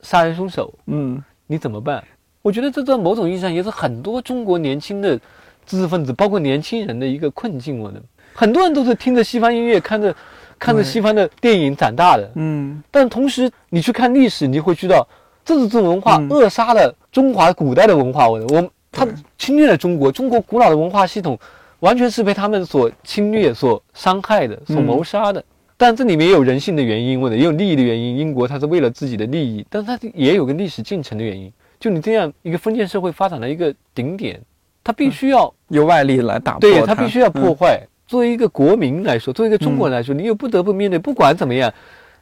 [0.00, 2.02] 杀人凶手，嗯你怎么办？
[2.40, 5.20] 我觉得这在某种意义上也是很多中国年轻的
[5.66, 7.78] 知识分子，包括年轻人的一个困境。
[7.78, 8.02] 我的
[8.32, 10.16] 很多人都是听着西方音乐，看着
[10.60, 15.08] 看着西方的电影长大的，嗯但同时你去看历史，你就会知道，
[15.44, 18.28] 这是这种文化嗯扼杀了中华古代的文化。
[18.28, 21.38] 我的我他侵略了中国，中国古老的文化系统
[21.78, 25.42] 完全是被他们所侵略、所伤害的、所嗯谋杀的。
[25.78, 28.18] 但这里面也有人性的原因，或者也有利益的原因。
[28.18, 31.50] 英国它是为了自己的利益，但它也有个历史进程的原因。
[31.78, 34.38] 就你这样一个封建社会发展的一个顶点，
[34.84, 37.80] 它必须要由外力来打破对它，他必须要破嗯坏。
[38.10, 41.72] 作为一个国民来说，作为一个中国人来说，你又不得不面对，不管怎么样，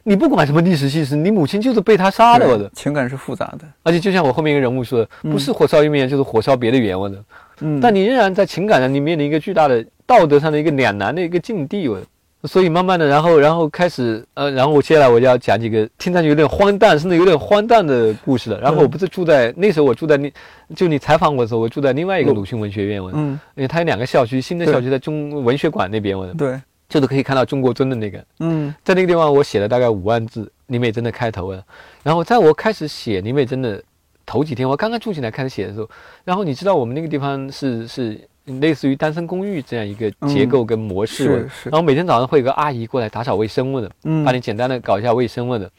[0.03, 2.69] 你不管什么历史事实，你母亲就是被他杀了，我的。
[2.75, 3.65] 情感是复杂的。
[3.81, 7.17] 而且就像我后面一个人物说的，不是火烧圆明园，就是火烧别的园，我的。
[7.61, 12.05] 嗯，但你仍然在情感上，你面临一个巨大的道德上的一个两难的一个境地，我的。
[12.43, 18.59] 所以慢慢的，然后然后开始呃，然后我接下来我就要讲几个听上去有点荒诞，甚至有点荒诞的故事了。
[18.61, 20.31] 然后我不是住在那时候我住在那，
[20.73, 28.73] 就你采访我的时候，我住在另外一个鲁迅文学院，我嗯，因为它有两个校区，新的校区在中文学馆那边，我对，就是可以看到中国尊的那个，嗯。
[28.85, 31.61] 在那个地方我写了大概五万字林美珍的开头了。
[32.03, 33.83] 然后在我开始写林美珍的
[34.25, 35.89] 头几天，我刚刚住进来开始写的时候，
[36.23, 38.28] 然后你知道我们那个地方是是
[38.59, 41.69] 类似于单身公寓这样一个结构跟模式，是我是。
[41.69, 44.23] 然后每天早上会有个阿姨过来打扫卫生问的，嗯。
[44.23, 45.69] 帮你简单的搞一下卫生问的，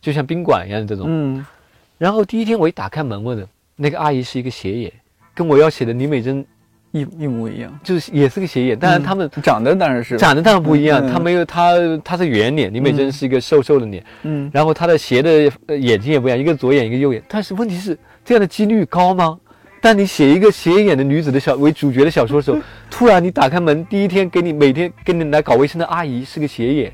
[0.00, 1.06] 就像宾馆一样的这种。
[1.08, 1.44] 嗯。
[1.98, 4.92] 然后第一天我一打开门问的，那个阿姨是一个斜眼，
[5.34, 6.44] 跟我要写的李美珍
[6.92, 7.78] 一一模一样。
[7.84, 10.16] 就是也是个斜眼，但是他们长得当然是。
[10.16, 13.12] 长得当然不一样，嗯她没有她她是圆脸，李美珍嗯。
[13.12, 14.50] 是一个瘦瘦的脸，嗯。
[14.52, 19.38] 然后她的斜的呃眼睛也不一样，一个左眼一个右眼，但是问题是这样的几率高吗？
[19.80, 22.58] 当你写一个斜眼的女子的小为主角的小说的时候，
[22.90, 26.92] 突然你打开门，第一天给你每天给你来搞卫生的阿姨是个斜眼，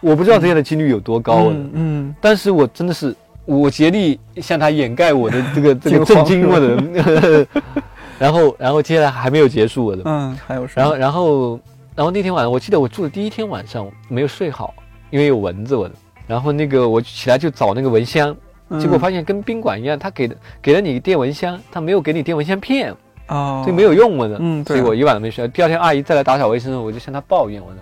[0.00, 1.52] 我不知道这样的几率有多高了。
[1.52, 2.14] 嗯嗯。
[2.20, 7.46] 但是我真的是我竭力向她掩盖我的这个 这个震惊我的，
[8.18, 10.82] 然后然后接下来还没有结束我的，嗯，还有什么？
[10.82, 11.60] 然后然后
[11.96, 14.72] 然后那天晚上我记得我住的第一天晚上没有睡好，
[15.10, 15.94] 因为有蚊子我的，
[16.26, 18.36] 然后那个我起来就找那个蚊香，嗯
[18.80, 22.94] 结果发现跟宾馆一样，他给的给了你电蚊香，他没有给你电蚊香片，
[23.28, 24.76] 哦，所以没有用我的，嗯对。
[24.76, 25.46] 所以我一晚都没睡。
[25.48, 27.78] 第二天阿姨再来打扫卫生的时候，我就向她抱怨我的，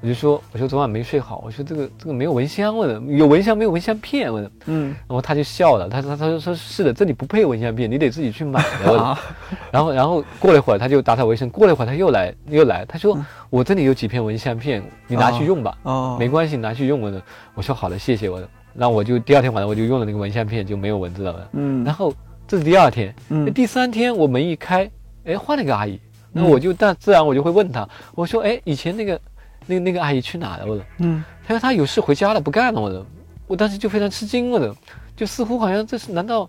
[0.00, 4.94] 我就说我说昨晚没睡好，我说这个这个没有蚊香我的，有蚊香没有蚊香片我的，嗯。
[5.08, 8.92] 然后她就笑了，她说她说说是的，这里不配蚊香片，你得自己去买的。
[8.92, 9.02] 我的。
[9.02, 9.18] 啊。
[9.72, 13.18] 然后然后过了一会儿她就打扫卫生，过了一会儿她又来又来，她说、
[13.50, 17.20] 我这里有几片蚊香片，你拿去用吧，嗯哦，没关系，拿去用我的。
[17.54, 18.48] 我说好的，谢谢我的。
[18.78, 21.48] 然后我就第二天晚上我就用了那个蚊香片，就没有蚊子了。
[21.52, 22.12] 嗯然后
[22.46, 24.90] 这是第二天，那嗯第三天我门一开，
[25.24, 25.98] 哎，换了一个阿姨，
[26.32, 29.20] 那嗯我就但自然我就会问她，我说哎，以前那个
[29.66, 30.66] 那那个阿姨去哪了？
[30.66, 32.80] 我说，嗯她说她有事回家了，不干了。
[32.80, 33.04] 我说，
[33.46, 34.74] 我当时就非常吃惊，我的，
[35.16, 36.48] 就似乎好像这是难道。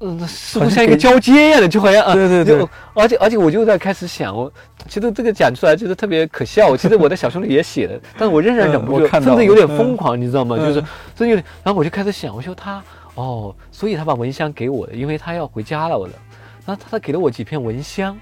[0.00, 4.52] 嗯，似乎像一个交接一样的，就好像啊，对对对而且而且我就在开始想，我
[4.88, 6.74] 其实这个讲出来就是特别可笑。
[6.76, 10.56] 其实我在小说里也写了，但是我仍然忍不住，甚至有点疯狂，你知道吗？
[10.58, 11.44] 嗯就是真有点。
[11.62, 12.82] 然后我就开始想，我说他
[13.14, 16.12] 哦，所以他把蚊香给我的，因为他要回家了，我的。
[16.66, 18.18] 然后他给了我几片蚊香，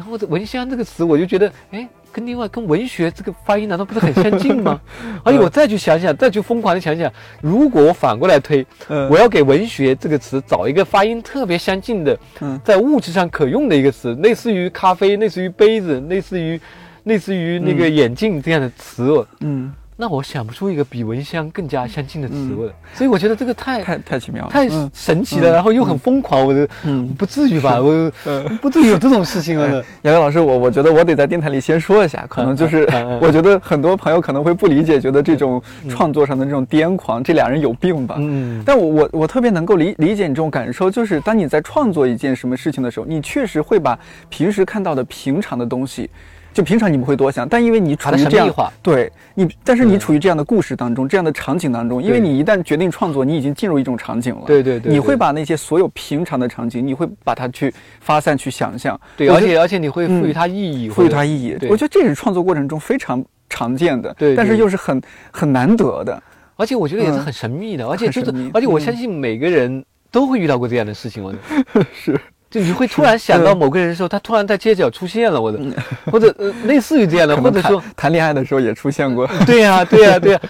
[0.00, 4.80] 然后这蚊香这个词，我就觉得，哎，跟另外跟文学这个发音难道不是很相近吗？
[5.22, 9.06] 而且我再去想想，再去疯狂的想想，如果我反过来推，嗯。
[9.10, 12.58] 我要给文学这个词找一个发音特别相近的，嗯。
[12.64, 16.58] 在物质上可用的一个词，类似于咖啡，类似于杯子，类似于
[17.04, 27.06] 类似于那个眼镜这样的词哦，嗯，那我想不出一个比蚊香更加相近的词嗯哦，所以我觉得这个太太太奇妙了，太嗯神奇了，然后又很疯狂，我的嗯。
[27.18, 27.78] 不至于吧？
[27.78, 29.82] 我嗯不至于有这种事情了呢。
[30.02, 32.88] 杨洋老师，我我觉得我得在电台里先说一下，可能就是
[33.20, 38.14] 我觉得很多朋友可能会不理解，觉得这种创作上的这种癫狂，这俩人有病吧？
[38.18, 43.98] 嗯，但我我我特别能够理理解你这种感受，就是当你在创作一件什么事情的时候，你确实会把
[44.30, 46.08] 平时看到的平常的东西，
[46.52, 54.42] 就平常你不会多想，但因为你处于这样对你，但是你嗯处于这样的故事当中，这样的场景当中，因为你一旦决定创作，你已经进入一种场景了。
[54.46, 61.56] 对对对，你会把那些所有平常的场景，你会把它去发散去想象，对，而且而且你会赋予嗯它意义，赋予它意义。
[61.58, 66.22] 对我觉得这是创作过程中非常常见的，对对但是又是很很难得的。
[66.56, 71.24] 而且我觉得也是嗯很神秘的，而且就是很神秘，而且我嗯相信每个人都会遇到过这样的事情。
[71.94, 75.58] 是，就你会突然想到 某个人的时候，他突然在街角出现了，我的，
[76.10, 79.26] 或者呃类似于这样的，或者说，谈恋爱的时候也出现过。
[79.46, 80.40] 对呀、对呀、对呀、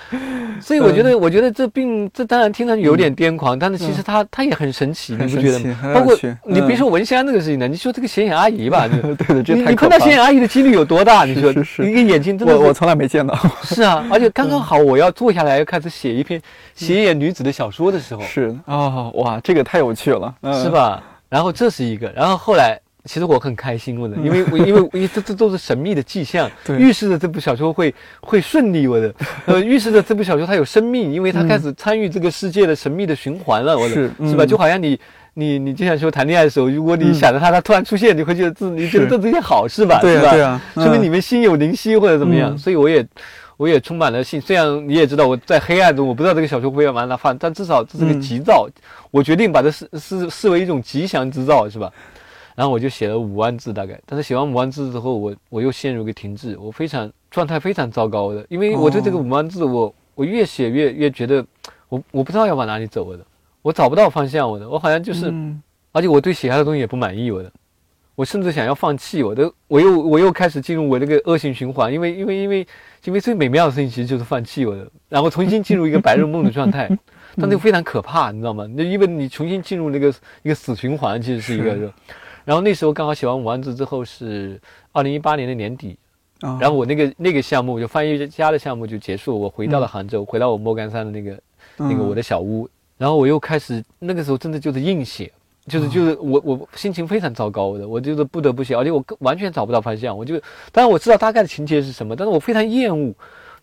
[0.61, 5.77] 所以我觉得，我觉得这并，这当然听上去有点癫狂，但是其实他他也很神奇，你不觉得吗？
[5.95, 6.77] 包括你别嗯。
[6.77, 11.25] 说蚊香这个事情了，你说这个显眼阿姨吧，你对对，这你碰到显眼阿姨的几率有多大？
[11.27, 11.51] 你说？
[11.85, 13.39] 一个眼睛真的我我从来没见到。
[13.63, 16.41] 是啊，而且刚刚好我要坐下来要开始写一篇
[16.75, 18.57] 斜眼女子的小说的时候，是。
[18.65, 20.63] 哦，哇，这个太有趣了，嗯。
[20.63, 20.71] 是？
[20.71, 21.03] 吧？
[21.31, 29.14] 然后这是一个，然后后来其实我很开心，我的，因为我因为因为这这都是神秘的迹象， 预示着这部小说会会顺利，我的，
[29.47, 34.45] 呃，预示着这部小说它有生命，因为它开始参与这个世界的神秘的循环了，我的，是是吧？
[34.45, 35.01] 嗯就好像你。
[35.35, 40.01] 你你就像说谈恋爱的时候，如果你嗯想着他，他突然出现，你会觉得这你觉得这是一件好事吧？
[40.03, 40.28] 对是吧？
[40.28, 43.07] 啊对啊，说明嗯你们心有灵犀或者怎么样，嗯所以我也
[43.61, 44.41] 我也充满了信。
[44.41, 48.67] 虽然你也知道我在黑暗中，我不知道这个小说会要往哪发展，但至少这是个嗯吉兆。
[49.11, 51.93] 我决定把这视视视为一种吉祥之兆，是吧？
[52.55, 61.45] 然后我就写了五万字大概，但是写完五万字之后，我我又陷入个停滞，我非常状态非常糟糕的，因为我对这个哦五万字，我我越写越越觉得
[61.91, 63.23] 我我不知道要往哪里走我的，
[63.61, 65.31] 我找不到方向我的，我好像就是。
[65.31, 67.53] 嗯而且我对写下的东西也不满意，我的，
[68.21, 72.66] 我甚至想要放弃，我都我又我又开始进入我那个恶性循环，因为因为因为
[73.05, 76.87] 因为最美妙的事情其实就是放弃我的，然后重新进入一个白日梦的状态，
[77.39, 78.68] 但那个非常可怕，你知道吗？
[78.77, 80.12] 那因为你重新进入那个
[80.43, 81.75] 一个死循环，其实是一个。
[81.75, 81.91] 是。
[82.45, 84.61] 然后那时候刚好写完五万字之后是
[84.93, 85.97] 二零一八年的年底，
[86.41, 91.41] 啊然后我那个那个项目就翻译家的项目就结束，我回到了杭州，回到我莫干山的那个
[91.79, 92.68] 那个我的小屋，
[92.99, 95.33] 然后我又开始那个时候真的就是硬写，
[95.67, 100.37] 就是就是我我心情非常糟糕的，我就是不得不写，而且我完全找不到方向，我就
[100.73, 103.15] 当然我知道大概的情节是什么，但是我非常厌恶，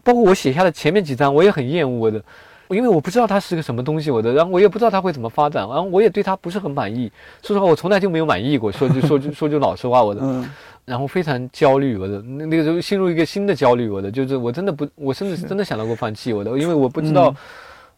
[0.03, 2.21] 包括我写下的前面几章我也很厌恶我的。
[2.69, 7.09] 因为我不知道它是个什么东西，我的，然后我也不知道它会怎么发展，然后我也对它不是很满意。
[7.41, 8.69] 说实话，我从来就没有满意过。
[8.69, 10.45] 说句说句说句老实话，我的，嗯
[10.83, 17.35] 然后非常焦虑，我的那那个时候陷入一个新的焦虑，我的就是我真的不，我甚至是真的想到过放弃我的，因为我不知道嗯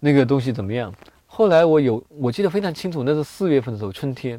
[0.01, 0.93] 那个东西怎么样。
[1.39, 4.37] 后来我有我记得非常清楚，那是四月份的时候，春天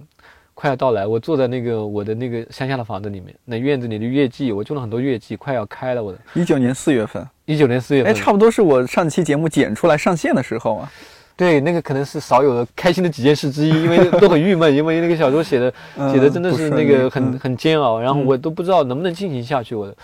[0.53, 6.19] 快要到来，我坐在那个我的那个乡下的房子里面，那院子里的月季，我种了很多月季，快要开了，我的。
[6.35, 10.93] 一九年四月份，一九年四月哎，差不多是我上期节目剪出来上线的时候啊。
[11.39, 19.97] 对，那个可能是少有的开心的几件事之一，因为都很郁闷， 因为那个小说写的嗯写的真的是那个很嗯很煎熬，然后嗯我都不知道能不能进行下去，我的。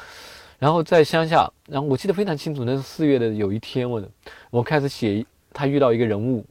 [0.59, 4.09] 然后在乡下，然后我记得非常清楚，那是四月的有一天，我的，
[4.49, 5.23] 我开始写，
[5.53, 6.43] 他遇到一个人物，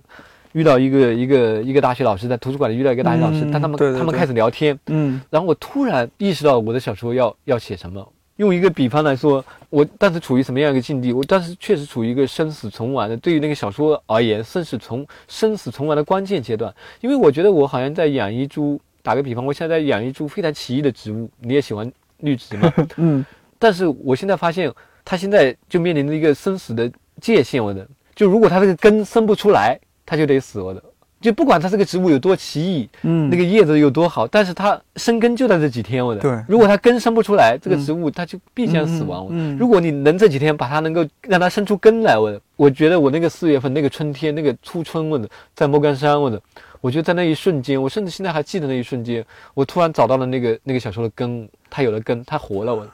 [0.56, 8.08] 遇到一个一个一个大学老师，在图书馆里遇到一个大学老师，嗯但他们他们开始聊天，嗯然后我突然意识到我的小说要要写什么。
[8.38, 11.12] 用一个比方来说，我当时处于什么样一个境地？
[11.12, 16.74] 我当时确实处于一个生死存亡的，对于那个小说而言，生死存生死存亡的关键阶段。
[17.02, 21.30] 因为我觉得我好像在养一株，打个比方，我现在在养一株非常奇异的植物。
[21.42, 22.74] 你也喜欢绿植吗？
[22.96, 23.26] 嗯
[23.60, 24.72] 但是我现在发现，
[25.04, 26.90] 它现在就面临着一个生死的
[27.22, 27.64] 界限。
[27.64, 30.62] 我的，就如果它这个根生不出来，它就得死。
[30.62, 30.84] 我的，
[31.22, 36.22] 就不管它这个植物有多奇异，嗯，那个叶子有多好，但是它生根就在这几天，我的。
[36.22, 39.28] 对如果它根生不出来，这个嗯植物它就必将死亡。
[39.30, 46.40] 嗯嗯如果你能这几天把它能够让它生出根来，我的，我觉得我那个四月份那个春天那个初春，我的在莫干山，我的，
[46.82, 52.88] 我觉得在那一瞬间，我甚至现在还记得那一瞬间，我突然找到了那个那个小说的根，它有了根，它活了，我，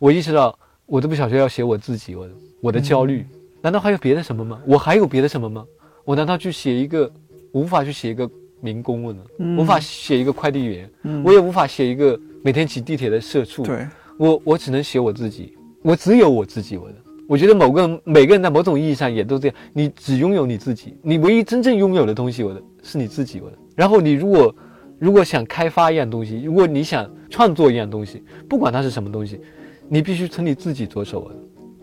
[0.00, 3.24] 我意识到我这部小说要写我自己，我的我的焦虑，
[3.60, 4.60] 难道还有别的什么吗？
[4.66, 5.64] 我还有别的什么吗？
[6.06, 7.12] 我难道去写一个
[7.50, 8.30] 无法去写一个
[8.60, 9.22] 民工了呢？
[9.40, 13.64] 嗯无法写一个快递员，嗯我也无法写一个每天挤地铁的社畜。
[13.64, 13.84] 对，
[14.16, 16.76] 我我只能写我自己，我只有我自己。
[16.76, 16.94] 我的，
[17.28, 23.40] 我觉得某个人每个人在某种意义上也都这样，你只拥有你自己，你唯一真正拥有的东西，我的是你自己。
[23.40, 24.54] 我的，然后你如果
[24.98, 29.40] 如果想开发一样东西，如果你想创作一样东西，不管它是什么东西，
[29.88, 31.20] 你必须从你自己着手。
[31.20, 31.36] 我的，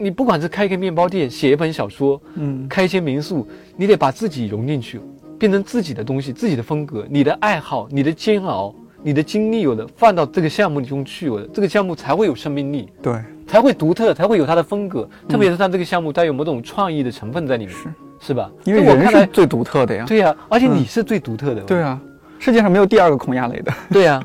[0.03, 3.47] 你不管是开一个面包店，写一本小说，嗯开一些民宿，
[3.77, 4.99] 你得把自己融进去，
[5.39, 13.13] 变成自己的东西，自己的风格，你的爱好，你的煎熬，你的经历，有的放到这个项目中去，有的这个项目才会有生命力，对，
[13.47, 15.07] 才会独特，才会有它的风格。
[15.29, 17.93] 特别是让这个项目带有某种创意的成分在里面，是
[18.27, 18.51] 是吧？
[18.65, 20.05] 因为我看来，最独特的呀。
[20.07, 21.61] 对呀、而且嗯你是最独特的。
[21.61, 21.99] 对啊，
[22.39, 23.73] 世界上没有第二个孔亚雷的。
[23.89, 24.23] 对呀、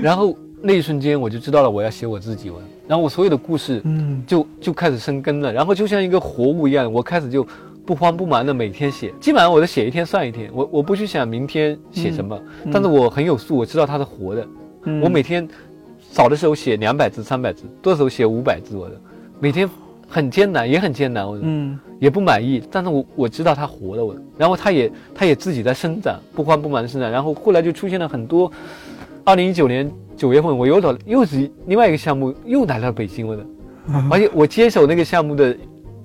[0.00, 4.22] 然后那一瞬间我就知道了，我要写我自己，我，然后我所有的故事，嗯。
[4.26, 7.46] 就就开始生根了，然后就像一个活物一样，我开始就
[7.84, 12.40] 不慌不忙的每天写，基本上我都写一天算一天，我我不去想明天写什么，
[12.72, 14.46] 但是我很有数，我知道它是活的，
[14.84, 15.00] 嗯。
[15.02, 15.46] 我每天
[16.10, 19.00] 少的时候写两百字、三百字，多的时候写五百字，我的。
[19.40, 19.68] 每天
[20.08, 21.78] 很艰难，也很艰难，我的、嗯。
[22.00, 28.50] 也不满意，但是我我知道它活了，我，然后它也它也自己在生长，不慌不忙的生长，然后后来就出现了很多，
[29.24, 33.46] 二零一九年九月份我又到又是另外一个项目又来到北京，了的。
[34.10, 35.56] 而且我接手那个项目的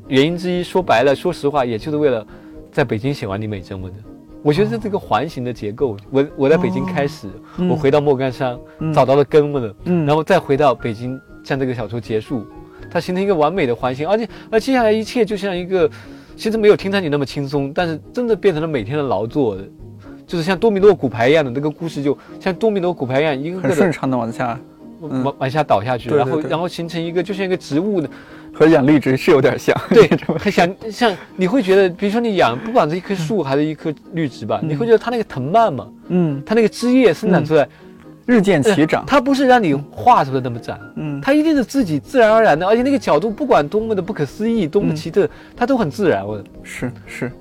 [0.07, 2.25] 原因之一，说白了，说实话，也就是为了
[2.71, 3.95] 在北京写完李美珍我的。
[4.41, 7.27] 我觉得这个环形的结构，我我在北京开始，
[7.69, 12.45] 我回到莫干山，嗯找到了根我的，嗯然后再回到北京，将这个小说结束，
[12.89, 15.89] 它形成一个完美的环形，而且而接下来一切就像一个，
[16.37, 19.63] 其实没有听上去那么轻松，但是真的变成了每天的劳作的。
[20.29, 24.59] 就是像多米诺骨牌一样的那个故事，就像多米诺骨牌一样，一个个的很顺畅的往下，
[25.01, 28.07] 嗯往往下倒下去，对对对然后然后形成一个就像一个植物的，
[28.53, 29.75] 和养绿植是有点像。
[29.89, 30.07] 对，
[30.37, 37.67] 很像像你会觉得，比如说你养，不管是一棵树还是一棵绿植吧，你会觉得它那个藤蔓嘛，嗯，它那个枝叶生长出来，
[38.27, 39.03] 日渐其长。
[39.07, 45.27] 它不是让你画出来那么长，嗯它一定是自己自然而然的，而且那个角度不管多么的不可思议，多么奇特，
[45.57, 46.23] 它都很自然。
[46.61, 47.31] 是是，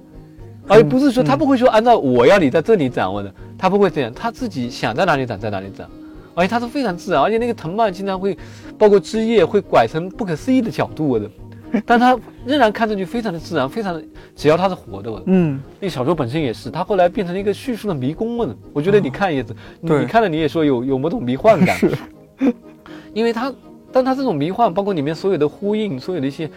[0.69, 5.89] 而不是说他不会说按照我要你在这里长，我的，他不会这样，他自己想在哪里长在哪里长，
[6.35, 8.37] 而且他是非常自然，而且那个藤蔓经常会，
[8.77, 11.31] 包括枝叶会拐成不可思议的角度，我的，
[11.85, 14.03] 但它仍然看上去非常的自然，非常的，
[14.37, 18.57] 只要它是活的，嗯，那小说本身也是，它后来变成了一个叙述的迷宫了。
[18.73, 21.91] 我觉得你看也是，你看了你也说有有某种迷幻感，是，
[23.13, 23.53] 因为它，
[23.93, 26.49] 但它这种迷幻，包括里面所有的呼应，所有的一些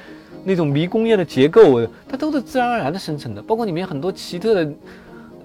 [0.43, 4.71] 那种迷宫一样的结构，它都是自然而然的生成的，包括里面很多奇特的、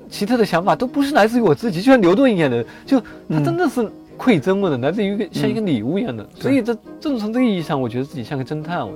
[0.09, 3.89] 奇特的想法，都不是来自于我自己，就像牛顿一样的，就它真的是
[4.19, 6.27] 馈赠我的，来自于一个像一个礼物一样的。
[6.39, 8.93] 所以这正是从这个意义上，我觉得自己像个侦探，我。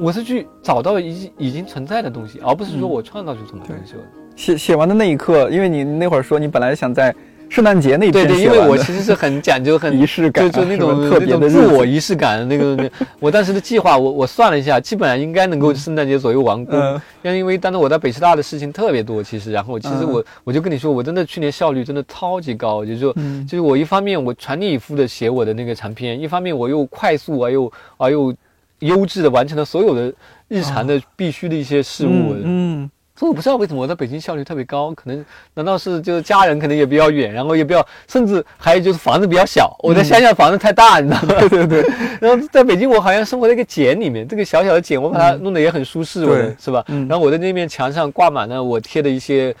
[0.00, 3.94] 我是去找到已已经存在的东西，而不是说我创造出什么东西。
[4.36, 7.12] 写写完的那一刻，因为你那会儿说你本来想在
[7.48, 12.44] 圣诞节那对对，篇写完的因为我其实是很讲究很 仪式感就就那种特别自我仪式感的。
[12.44, 16.78] 那个那我当时的计划，我我算了一下，基本上应该能够圣诞节左右完工。
[16.78, 28.34] 嗯因为因为当时我在北师大的事情特别多，其实然后其实嗯我我就跟你说，我真的去年效率真的超级高，就是说嗯就是我一方面我全力以赴的写我的那个长篇，一方面我又快速而又而又
[28.80, 30.12] 优质的完成了所有的
[30.46, 32.36] 日常的必须的一些事物。
[32.44, 32.88] 嗯
[33.18, 39.76] 所以我不知道为什么我在北京效率特别高，可能难道是就是家人可能也比较远，然后也比较，甚至还有就是房子比较小。
[39.80, 41.34] 我在乡下房子太大，你知道吗？
[41.50, 41.92] 对对对。
[42.20, 46.84] 然后在北京我好像生活在一个茧里面，这个小小的茧我把它弄得也很舒适，是吧？
[46.86, 49.52] 嗯然后我在那面墙上挂满了我贴的一些。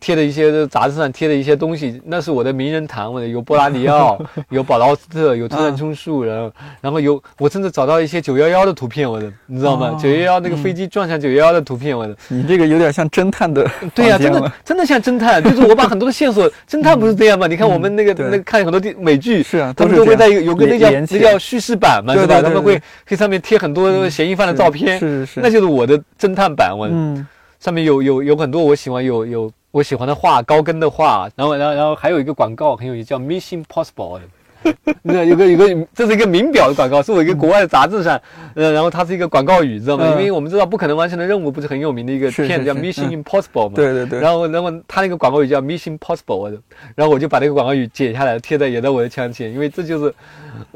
[0.00, 4.18] 贴的一些杂志上贴的一些东西，那是我的名人堂，我的有波拉尼奥，
[4.50, 9.88] 有保罗斯特，有村上春树，然后然后有我甚至找到一些九幺幺的图片，我的你知道吗？
[9.88, 9.98] 哦？
[10.00, 12.16] 九幺幺那个飞机撞向九幺幺的图片，我的。
[12.28, 17.46] 你这个有点像侦探的 对呀、真的真的像侦探，就是我把很多的线索， 侦探不是这样吗？
[17.46, 18.26] 你看我们那个对。
[18.26, 22.40] 那个看很多电美剧，是啊他们都会在有个那叫那叫叙事版嘛，对吧？
[22.42, 22.82] 他们会对。
[23.06, 25.34] 可以上面贴很多嫌疑犯的照片，是是。
[25.34, 27.26] 是那就是我的侦探版，我嗯。
[27.60, 34.18] 上面有有有很多我喜欢有有我喜欢的画，高跟的画，然后然后然后还有一个广告很有意思，叫 Mission Possible。
[35.02, 38.20] 那有个有个，这是一个名表的广告，是我一个国外的杂志上，
[38.56, 40.04] 呃，然后它是一个广告语，知道吗？
[40.08, 43.76] 嗯因为我们知道不可能完成的任务不是很有名的一个片子叫 Mission 嗯 Impossible 嘛？
[43.76, 46.60] 对对对然后然后它那个广告语叫 Mission Possible，
[46.96, 50.12] 然后我就把那个广告语剪下来贴在也在我的墙前，因为这就是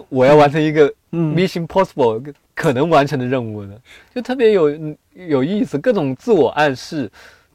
[0.09, 2.23] 我要完成一个嗯 Mission Possible
[2.55, 3.71] 可能完成的任务的，
[4.15, 4.71] 就特别有
[5.13, 7.11] 有意思，各种自我暗示、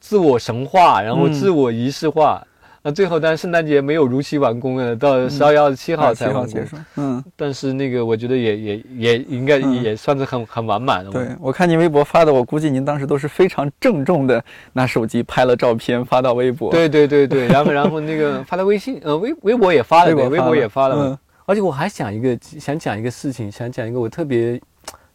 [0.08, 2.42] 自我神话，然后嗯自我仪式化。
[2.80, 6.64] 那最后，当然圣诞节没有如期完工了，到十二月二十七号才结。
[6.64, 7.22] 束，嗯。
[7.36, 11.10] 但是那个，我觉得也也也应该嗯也算是很很完满的。
[11.10, 14.42] 对，我看您微博发的，我估计您当时都是非常郑重的
[14.72, 20.96] 拿手机拍了照片发到微博。，对对对对，然后 然后那个发到微信，呃微微博也发了，对，微博也发了。
[20.96, 24.60] 嗯而且我还想一个想讲一个事情，想讲一个我特别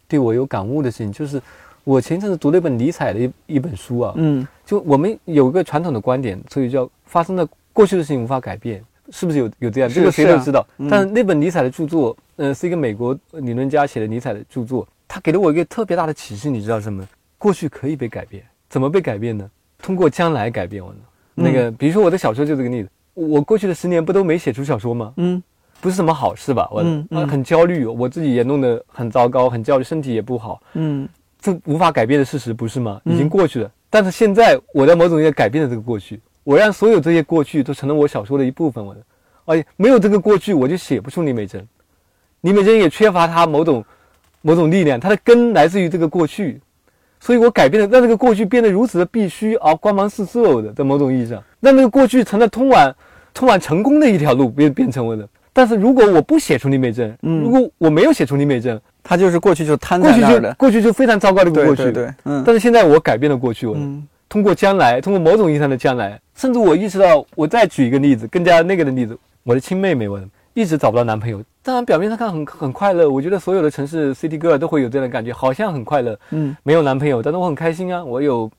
[0.08, 1.40] 对我有感悟的事情，就是
[1.84, 9.90] 我前阵子读了一本尼采的一一本书啊，嗯就我们有一个传统的观点，所以叫发生的过去的事情无法改变，是不是有有这样？
[9.90, 10.66] 这个谁都知道。
[10.78, 17.06] 嗯但是那本尼采的著作，呃，是一个美国理论家写的尼采的著作，他给了我一个特别大的启示，你知道什么？
[17.38, 19.50] 过去可以被改变，怎么被改变呢？
[19.82, 21.00] 通过将来改变我呢？
[21.36, 25.14] 那个，比如说我的小说就这个例子，我过去的十年不都没写出小说吗？
[25.18, 25.44] 嗯
[25.82, 26.70] 不是什么好事吧？
[26.72, 30.62] 我、嗯嗯啊很焦虑，我自己也弄得很糟糕，很焦虑，身体也不好。
[30.76, 31.06] 嗯
[31.44, 33.02] 这无法改变的事实，不是吗？
[33.04, 33.70] 嗯已经过去了。
[33.90, 38.84] 但是现在我在某种意义上改变了这个过去，我让所有这些过去都成了我小说的一部分。
[38.84, 39.02] 我的，
[39.44, 41.68] 而且没有这个过去，我就写不出李美珍。
[42.42, 43.84] 李美珍也缺乏她某种
[44.42, 46.62] 某种力量，她的根来自于这个过去，
[47.20, 52.96] 所以我改变了，让这个过去变得如此的必须而光芒四射的，在某种意义上，让这个过去成了通往
[53.34, 55.28] 通往成功的一条路，变变成我的。
[55.54, 60.54] 但是如果我不写出李美珍，嗯如果我没有写出李美珍，他就是过去就摊过去就在那儿的。
[60.56, 61.84] 过去就非常糟糕的一个过去。
[61.84, 70.20] 对对对，嗯但是现在我改变了过去，我嗯通过将来，通过某种意义上的将来，甚至我意识到，我再举一个例子，更加那个的例子，我的亲妹妹，我
[70.56, 71.40] 一直找不到男朋友。
[71.62, 78.50] 当然表面上看很很快乐，我觉得所有的城市 city girl 都会有这样的感觉，好像很快乐，嗯没有男朋友，但是我很开心啊，我有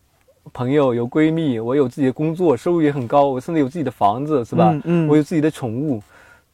[0.52, 4.70] 朋友，有闺蜜，我有自己的工作，收入也很高，我甚至有自己的房子，是吧？
[4.72, 6.00] 嗯嗯我有自己的宠物，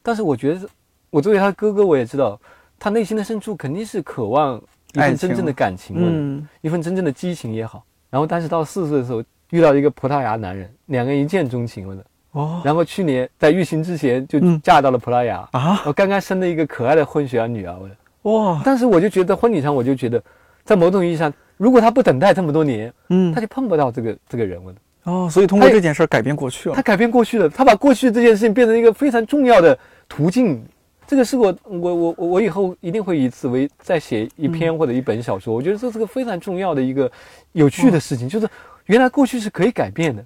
[0.03, 0.67] 但是我觉得，
[1.09, 2.39] 我作为他哥哥，我也知道，
[2.79, 4.61] 他内心的深处肯定是渴望
[4.93, 7.83] 一份真正的感情，我嗯一份真正的激情也好。
[8.09, 12.05] 然后，但是到四十岁的时候，遇到一个葡萄牙男人，两个人一见钟情了的。
[12.31, 17.75] 哦然后去年在疫情之前就嗯嫁到了葡萄牙，啊我刚刚生了一个可爱的混血儿女儿。
[18.23, 20.23] 我哇但是我就觉得婚礼上，我就觉得，
[20.63, 24.73] 在某种意义上，如果他不等待这么多年，嗯他就碰不到这个这个人了。
[25.03, 26.81] 哦，所以通过这件事儿改变过去了他。
[26.81, 29.77] 改变过去了，他把过去这件事情变成一个非常重要的
[30.11, 30.61] 途径。
[31.07, 35.53] 这个是我我我我我以后一定会以此为再写一篇或者一本小说。
[35.53, 37.09] 我觉得这是个非常重要的一个
[37.53, 38.47] 有趣的事情，就是
[38.85, 40.23] 原来过去是可以改变的。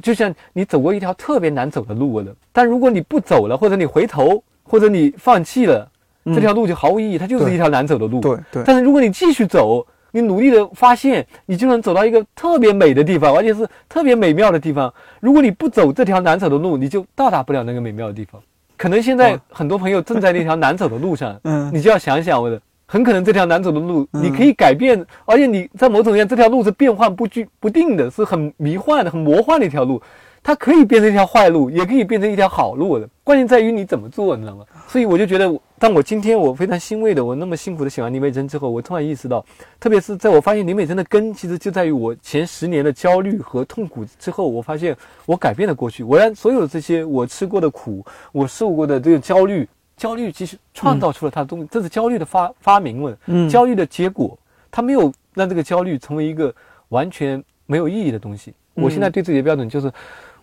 [0.00, 5.88] 就像你走过一条特别难走的路了，但如果你不走了，或者你回头，或者你放弃了，
[6.24, 8.20] 嗯这条路就毫无意义，它就是一条难走的路。
[8.20, 14.92] 对对但是如果你继续走，你努力的发现，你就能走到一个特别美的地方，而且是特别美妙的地方。
[15.20, 18.42] 如果你不走这条难走的路，你就到达不了那个美妙的地方。
[18.84, 19.40] 可能现在哦。
[19.50, 21.70] 很多朋友正在那条难走的路上， 嗯。
[21.72, 24.22] 你就要想想我的，很可能这条难走的路，嗯。
[24.22, 30.02] 你可以改变，而且你在某种意义上，这条路是变幻不居不定的，是很迷幻的、很魔幻的一条路。
[30.44, 34.64] 它可以变成一条坏路，也可以变成一条好路的，关键在于你怎么做，你知道吗？
[34.86, 39.42] 所以我就觉得，当我今天我非常欣慰的，我那么辛苦的写完林美珍之后，我突然意识到，
[39.80, 49.66] 特别是在我发现林美珍的根其实就在于我前十年的焦虑和痛苦之后，我发现我改变了过去，我让所有的这些我吃过的苦，我受过的这个焦虑，
[49.96, 54.38] 焦虑其实创造出了它的东西，这是焦虑的发发明了，嗯焦虑的结果，
[54.70, 56.54] 它没有让这个焦虑成为一个
[56.90, 58.52] 完全没有意义的东西。
[58.74, 59.88] 我现在对自己的标准就是，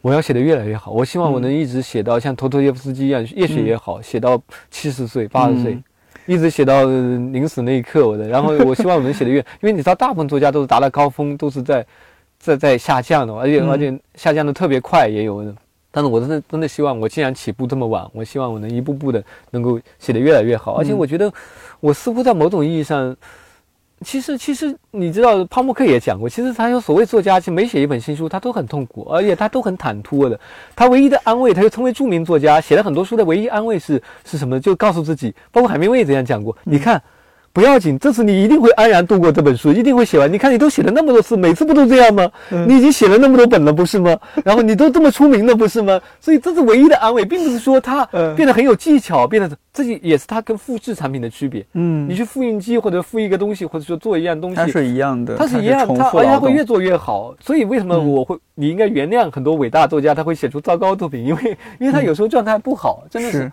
[0.02, 0.92] 我要写的越来越好。
[0.92, 5.84] 我希望我能一直写到像托托耶夫斯基一样，越写越好，写到七十岁、八十岁嗯，
[6.26, 8.08] 一直写到呃临死那一刻。
[8.08, 11.86] 我的，然后我希望我能写的越， 因为你知道，大部分作家都是达到高峰，都是在
[12.40, 15.54] 在在下降的，而且、嗯而且下降的特别快，也有的。
[15.94, 19.22] 但是我真的真的希望，我既然起步这么晚，我希望我能一步步的
[19.52, 20.76] 能够写得越来越好。
[20.76, 21.32] 而且嗯我觉得，
[21.82, 23.16] 我似乎在某种意义上，
[24.04, 30.40] 其实其实你知道，泡沫克也讲过，其实他有所谓作家，其实每写一本新书，他都很痛苦，而且他都很忐忑的。
[30.76, 34.60] 他唯一的安慰，他就成为著名作家，写了很多书的唯一安慰是是什么？
[34.60, 37.02] 就告诉自己，包括海明威也这样讲过，你看。
[37.54, 40.32] 不要紧，这次你一定会安然度过这本书，一定会写完。
[40.32, 42.30] 你看，你都写了那么多次，每次不都这样吗？
[42.68, 44.18] 你已经写了那么多本了，不是吗？
[44.46, 46.00] 然后你都这么出名了，不是吗？
[46.20, 51.66] 所以这是唯一的安慰，并不是说他嗯变得很有技巧，变得这也是他跟复制产品的区别。
[51.74, 56.38] 嗯你去复印机或者复一个东西，或者说做一样东西，它是一样的，它是一样，重它而且。
[56.42, 57.36] 会越做越好。
[57.40, 63.52] 所以为什么嗯我会，你应该原谅很多伟大作家，他会写出糟糕作品，因为因为他有时候状态不好，真的是。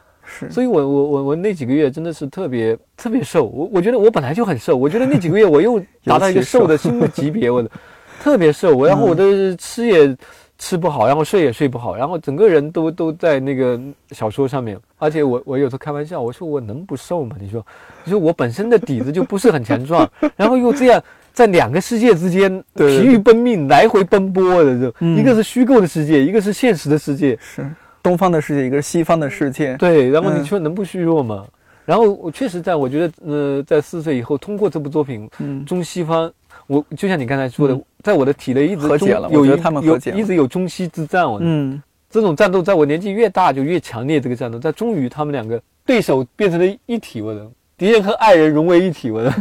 [0.50, 7.70] 所以我我我我那几个月真的是特别 特别瘦，我我觉得我本来就很瘦，我觉得那几个月我又达到一个瘦的新的级别，我的
[8.22, 10.16] 特别瘦，我然后我的吃也
[10.58, 17.36] 吃不好，然后睡也睡不好，然后整个人都都在那个小说上面，而且我我有时候开玩笑，我说我能不瘦吗？
[17.40, 17.64] 你说，
[18.04, 21.02] 你说我本身的底子就不是很强壮， 然后又这样。
[21.30, 25.16] 在两个世界之间疲于奔命，来回奔波的，就、嗯。
[25.16, 27.64] 一个是虚构的世界，一个是现实的世界，是
[28.02, 29.76] 东方的世界，一个是西方的世界。
[29.76, 31.46] 对，然后你嗯说能不虚弱吗？
[31.84, 36.30] 然后我确实在我觉得，呃，在四岁以后，通过这部作品，嗯中西方，
[36.66, 41.30] 我就像你刚才说的，嗯在我的体内一直中和解了有有解了一直有中西之战。
[41.30, 47.46] 我嗯这种战斗在我年纪越大就越强烈，这个战斗，在终于他们两个对手变成了一体，我的
[47.76, 49.34] 敌人和爱人融为一体，我的。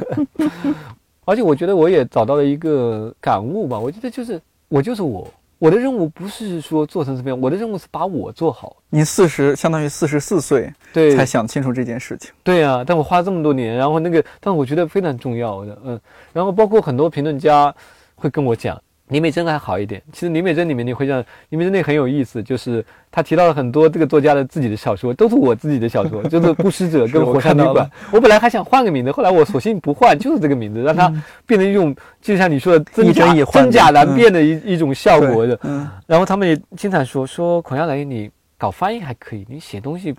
[1.26, 4.40] 而且我觉得我也找到了一个感悟吧，我觉得就是
[4.70, 5.28] 我就是我，
[5.60, 8.78] 我的任务不是说做成什么样，我的任务是把我做好。
[8.90, 12.32] 你四十，相当于四十四岁对，才想清楚这件事情。
[12.44, 16.00] 对啊，但我花这么多年，然后那个，但我觉得非常重要的，嗯，
[16.32, 17.74] 然后包括很多评论家
[18.16, 18.80] 会跟我讲，
[19.10, 20.02] 林美珍还好一点。
[20.12, 27.90] 其实林美珍里面你会让林美珍那很有意思，就是他提到了很多这个作家的自己的小说，都是我自己的小说， 就是《不食者》跟《火山旅馆。
[28.12, 31.08] 我本来还想换个名字，后来我索性不换，就是这个名字，让它
[31.46, 35.58] 变成一种，就像你说的真假真假难辨的一、一种效果的。
[35.64, 40.14] 嗯然后他们也经常说说孔耀雷，你搞翻译还可以，你写东西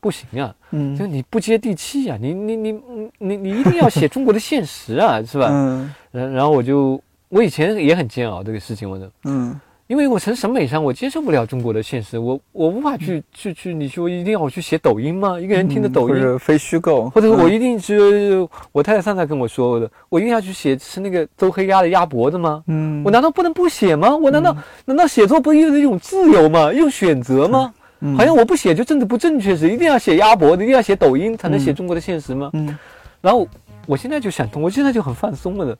[0.00, 0.54] 不行啊。
[0.72, 2.72] 就嗯你不接地气啊、你你你
[3.18, 5.48] 你你一定要写中国的现实啊，是吧？
[5.52, 7.00] 嗯然然后我就
[7.32, 9.58] 我以前也很煎熬这个事情，我的，嗯。
[9.88, 15.38] 因为我从审美上我接受不了中国的现实，我我无法去去去，你说一定要我去写抖音吗？
[15.40, 22.62] 一个人听的抖音，或者非虚构，或者我嗯一定是我太太上次跟我说的，我一定要去写吃那个周黑鸭的鸭脖子吗？
[22.66, 23.02] 嗯。
[23.02, 24.14] 我难道不能不写吗？
[24.14, 24.54] 我难道、
[24.84, 26.70] 难道写作不是一种自由吗？
[26.72, 27.72] 一种选择吗？
[28.00, 28.16] 嗯。
[28.16, 32.50] 好像我不写就政治不正确似的，一定要写鸭脖子，一定要写抖音才能写中国的现实吗？
[32.54, 32.78] 嗯。
[33.20, 33.46] 然后
[33.86, 35.76] 我现在就想通，我现在就很放松了的，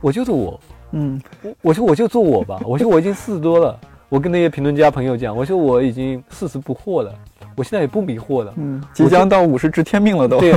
[0.00, 0.60] 我就是我，
[0.92, 3.78] 嗯我我说我就做我吧，我说我已经四十多了，
[4.08, 7.12] 我跟那些评论家朋友讲，我说我已经四十不惑了，
[7.56, 10.38] 我现在也不迷惑了，嗯，即将到五十知天命了都。
[10.38, 10.54] 对，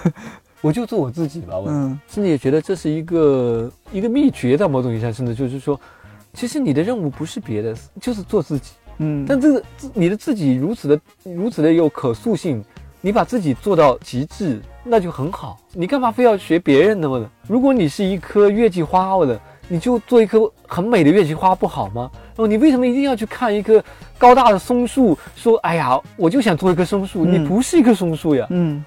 [0.60, 5.80] 我就做我自己吧，我、嗯甚至也觉得这是一个一个秘诀，在某种意义上，甚至就是说，
[6.34, 8.72] 其实你的任务不是别的，就是做自己。
[8.98, 12.62] 嗯，但这个自你的自己如此的如此的有可塑性，
[13.00, 15.58] 你把自己做到极致，那就很好。
[15.72, 17.26] 你干嘛非要学别人的嘛？
[17.48, 19.40] 如果你是一棵月季花，我的，
[19.70, 22.10] 你就做一棵很美的月季花不好吗？
[22.34, 23.82] 哦，你为什么一定要去看一棵
[24.18, 27.24] 高大的松树，说哎呀，我就想做一棵松树？
[27.24, 28.82] 嗯你不是一棵松树呀，嗯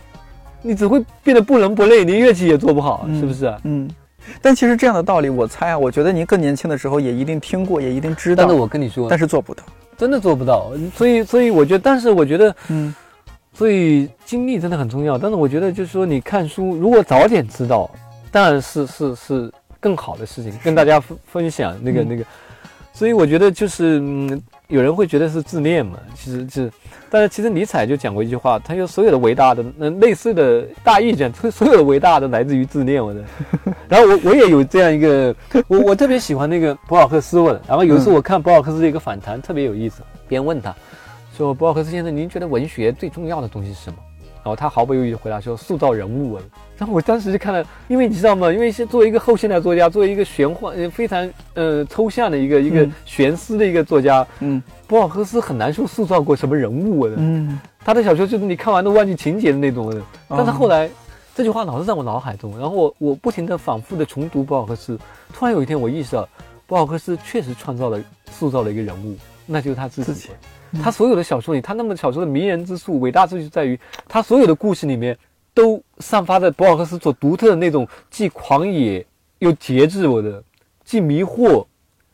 [0.62, 3.58] 你只会变得不伦不类，连乐器也做不好，嗯是不是啊？
[3.64, 3.90] 嗯。
[4.42, 9.64] 但其实这样的道理，我猜啊，我觉得您更年轻的时候也一定听过，也一定知道，但是我跟你说，但是做不到。
[9.98, 12.54] 真的做不到，所以所以我觉得，但是我觉得。
[12.68, 12.94] 嗯
[13.56, 17.88] 所以经历真的很重要，但是我觉得就是说，你看书如果早点知道，
[18.32, 19.52] 当然是是是
[19.84, 22.24] 更好的事情，跟大家分分享那个、嗯那个。
[22.96, 26.72] 所以我觉得就是，嗯，有人会觉得是自恋嘛，其实是，
[27.10, 33.24] 但是其实尼采就讲过一句话，他说所有的伟大的，嗯、类似的大意见，所 所有的伟大的来自于自恋，我的。
[33.90, 35.36] 然后我我也有这样一个，
[35.68, 37.60] 我我特别喜欢那个博尔赫斯问。
[37.68, 40.74] 然后有一次我看博尔赫斯的一个访谈，特别有意思，别人问他
[41.36, 43.98] 说：“博尔赫斯先生，您觉得文学最重要的东西是什么？”
[44.44, 46.38] 然后他毫不犹豫地回答说：“塑造人物。”
[46.78, 48.52] 然后我当时就看了，因为你知道吗？
[48.52, 57.16] 因为是作为一个后现代作家，作为一个玄幻、呃非常呃抽象的一个一个嗯玄思的一个作家，嗯博尔赫斯很难说塑造过什么人物的。
[57.18, 59.94] 嗯，他的小说就是你看完都忘记情节的那种
[60.28, 60.90] 但是后来
[61.34, 65.00] 这句话老是在我脑海中，然后我我不停地反复地重读博尔赫斯，
[65.32, 66.28] 突然有一天我意识到，
[66.68, 67.98] 博尔赫斯确实创造了、
[68.30, 69.16] 塑造了一个人物，
[69.46, 70.14] 那就是他自己。
[70.14, 70.30] 自己
[70.82, 75.18] 他所有的小说里，他那么小说的迷人之处、伟大之处就在于，他所有的故事里面
[75.54, 79.06] 都散发着博尔赫斯所独特的那种既狂野
[79.40, 80.44] 又节制我的，
[80.84, 81.66] 既迷惑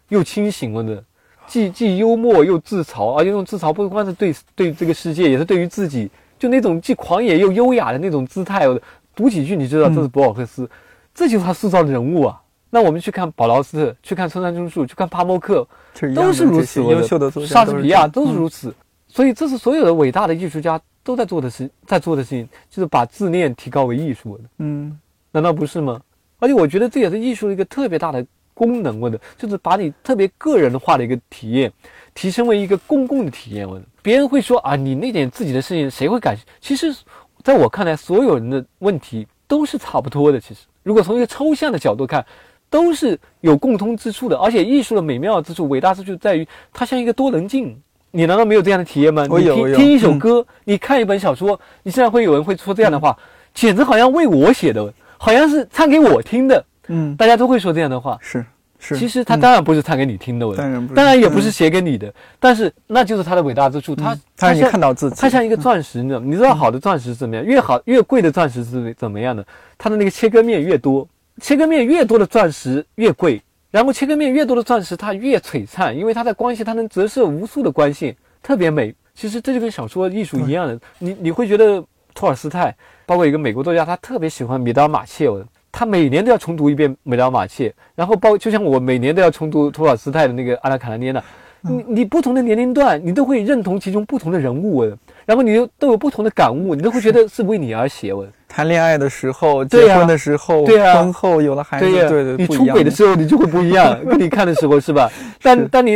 [0.09, 1.03] 又清醒我的，
[1.47, 8.67] 既既幽默又自嘲，而且那种自嘲不光是对对这个世界，也是对于自己，就那种既狂野又优雅的那种姿态。
[8.67, 8.81] 我的
[9.15, 10.69] 读几句你知道这是博尔赫斯，
[11.13, 12.41] 这就是他塑造的人物啊。
[12.69, 15.67] 那我们去看保劳斯特，去看村上春树，去看帕默克，
[16.15, 16.83] 都是如此。
[16.83, 18.75] 优秀的作家莎士比亚都都是是如此。
[19.07, 24.99] 所以这是所有的伟大的艺术家都在做的事，在做的事情，就是把自恋提高为艺术的，嗯
[25.31, 25.99] 难道不是吗？
[26.37, 31.71] 而且我觉得这也是艺术的一个特别大的功能，问的就是把你特别个人化的一个体验，
[32.13, 33.67] 提升为一个公共的体验。
[33.67, 36.51] 我的别人会说啊，你那点自己的事情谁会感兴趣？
[36.61, 36.95] 其实，
[37.43, 40.39] 在我看来，所有人的问题都是差不多的。
[40.39, 42.25] 其实，如果从一个抽象的角度看，
[42.69, 44.37] 都是有共通之处的。
[44.37, 47.77] 而且，艺术的美妙之处、伟大之处在于它像一个多棱镜。
[48.11, 49.27] 你难道没有这样的体验吗？
[49.29, 53.15] 你听听一首嗯歌，你看一本小说，你现在会有人会说这样的话，
[53.53, 56.65] 简直好像为我写的，好像是唱给我听的。
[56.87, 58.17] 嗯，大家都会说这样的话。
[58.19, 58.43] 是
[58.79, 63.95] 是，其实他嗯当然不是唱给你听的，我当然不是当然也不是嗯写给你的，但是那就是他的伟大之处。
[63.95, 66.19] 他嗯他让你看到自己，它像一个钻石，你知道？
[66.19, 67.45] 你知道好的钻石是怎么样？
[67.45, 69.45] 越好越贵的钻石是怎么样的？
[69.77, 71.07] 它的那个切割面越多，
[71.39, 78.93] 切割面越多的钻石越贵，然后切割面越多的钻石它越璀璨，因为它的光线它能折射无数的光线，特别美。
[79.15, 81.83] 其实这就跟小说艺术一样的，你你会觉得
[82.13, 82.75] 托尔斯泰，
[83.05, 91.19] 包括一个美国作家，他特别喜欢米德尔马切，文他每年都要重读一遍米德尔马切，然后包就像我每年都要重读托尔斯泰的那个《阿拉卡列涅娜》。
[91.61, 94.81] 你你不同的年龄段，你都会认同其中不同的人物，
[95.25, 98.13] 然后你又都有不同的感悟，你都会觉得是为你而写。
[98.13, 100.95] 我谈恋爱的时候，结婚的时候，对呀。
[100.95, 105.09] 婚后有了孩子，对呀，对对，你出轨的时候你就会不一样， 跟你看的时候是吧？
[105.41, 105.95] 但当你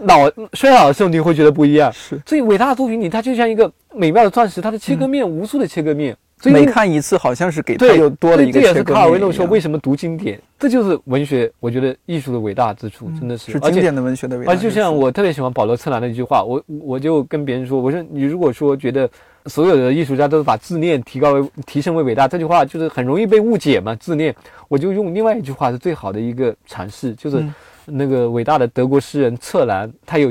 [0.00, 1.92] 老衰老的时候，你会觉得不一样。
[1.92, 2.18] 是。
[2.26, 14.46] 所以伟大的作品里，它就像一个美妙的钻石，它的切割面无数的切割面，所以每看一次好像是给他对又多了一个这这也是卡尔维诺说为什么读经典，这就是文学，我觉得艺术的伟大之处，真的是，是经典的文学的伟。
[14.46, 19.08] 而就像我特别喜欢保罗·策兰的一句话，我我就跟别人说，我说你如果说觉得
[19.46, 23.94] 所有的艺术家都是把自恋提高为提升为伟大，这句话就是很容易被误解嘛。
[23.96, 24.34] 自恋，
[24.68, 27.54] 我就用另外一句话是最好的一个阐释，就是嗯
[27.86, 30.30] 那个伟大的德国诗人策兰，他有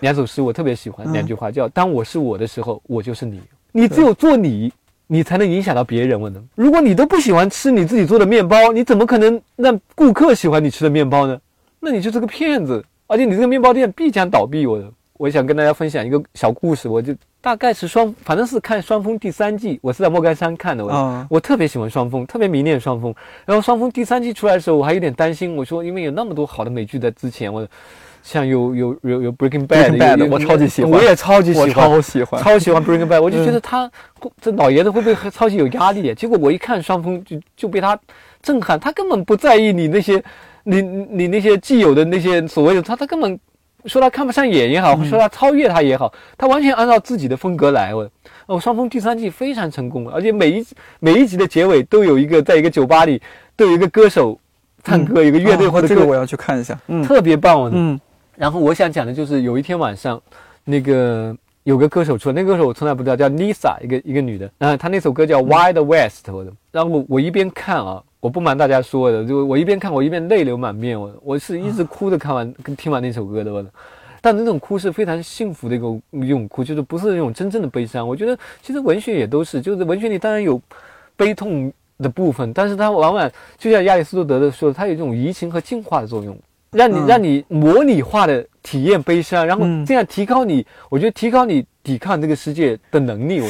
[0.00, 3.40] 两首诗我特别喜欢，嗯两句话叫“当我是我的时候，我就是你”，
[3.72, 4.72] 你只有做你。
[5.12, 6.20] 你才能影响到别人。
[6.20, 11.36] 我呢，如果你都不喜欢吃你自己做的面包，你怎么可能让顾客喜欢你吃的面包呢？
[11.80, 14.64] 那你就是个骗子，而且你这个面包店必将倒闭。
[14.68, 14.88] 我的，
[15.20, 20.82] 我想跟大家分享一个小故事，我就大概是双，反正是看《双峰》第三季，我是在莫干山看的。
[20.82, 23.14] 我、啊我特别喜欢双峰，特别迷恋双峰。
[23.44, 27.68] 然后双峰第三季出来的时候，我还有点担心，我说因为有那么多好的美剧在之前，我
[28.22, 33.90] 像有有有有 Breaking Bad，有有我超级喜欢我也超级喜我欢，超喜欢，超喜欢 Breaking Bad，我就觉得嗯他、
[34.40, 36.14] 这老爷子会不会超级有压力？
[36.14, 37.98] 结果我一看双峰就就被他
[38.40, 40.24] 震撼，他根本不在意你那些
[40.64, 43.38] 你你你那些既有的那些所谓的他他根本
[43.86, 47.94] 说他看不上眼也好，嗯说他超越他也好，他完全按照自己的风格来。
[47.94, 48.08] 我
[48.46, 50.66] 哦，双峰第三季非常成功，而且每一
[50.98, 53.20] 每一集的结尾都有一个在一个酒吧里
[53.56, 54.38] 都有一个歌手
[54.82, 56.78] 唱歌，有一个乐队啊或者歌这个我要去看一下。
[56.88, 57.60] 嗯特别棒。
[57.60, 57.98] 我嗯
[58.36, 60.20] 然后我想讲的就是有一天晚上，
[60.64, 73.64] 那个有个歌手出来，那个歌手我从来不知道，叫 Lisa，一个一个女的，然后她那首歌叫 Wild West，我的，然后我我一边看啊，我不瞒大家说的，就我一边看我一边泪流满面，我我是一直哭着看完跟听完那首歌的。
[74.20, 78.06] 但那种哭是非常幸福的一种一种哭，就是不是那种真正的悲伤。
[78.06, 80.60] 我觉得其实文学也都是，就是文学里当然有
[81.16, 86.36] 悲痛的部分，但是它往往就像亚里士多德的说，它有一种移情和净化的作用。
[86.72, 93.40] 让你、嗯让你模拟化的体验悲伤，然后嗯这样提高你，我觉得提高你抵抗这个世界的能力。
[93.40, 93.48] 我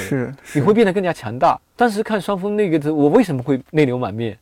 [0.55, 1.61] 你会变得更加强大。
[1.77, 4.39] 当时看双峰那个字，我为什么会泪流满面？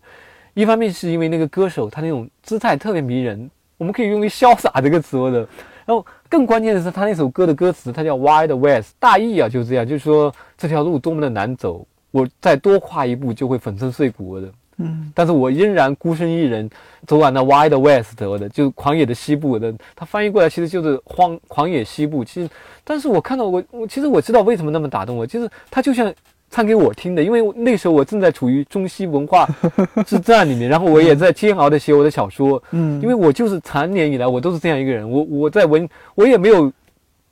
[0.58, 5.38] 一方面是因为那个歌手他那种姿态特别迷人，我们可以用一个潇洒这个词我的。
[5.86, 14.48] 然后更关键的是他那首歌的歌词，它叫 Wild West，大意啊就是这样，就是说这条路多么的难走，我再多跨一步就会粉身碎骨的。
[14.78, 16.68] 嗯，但是我仍然孤身一人
[17.06, 22.24] 走完了 Wild West，我的就狂野的西部我的，它翻译过来其实就是荒狂野西部。
[22.24, 22.50] 其实，
[22.82, 26.12] 但是我看到我我其实我知道为什么那么打动我，就是它就像
[26.50, 29.48] 唱给我听的，因为那时候我正在处于中西文化
[30.06, 36.72] 之战里面，然后我也在煎熬的写我的小说，嗯因为我就是长年以来我都是这样一个人，我我在文我也没有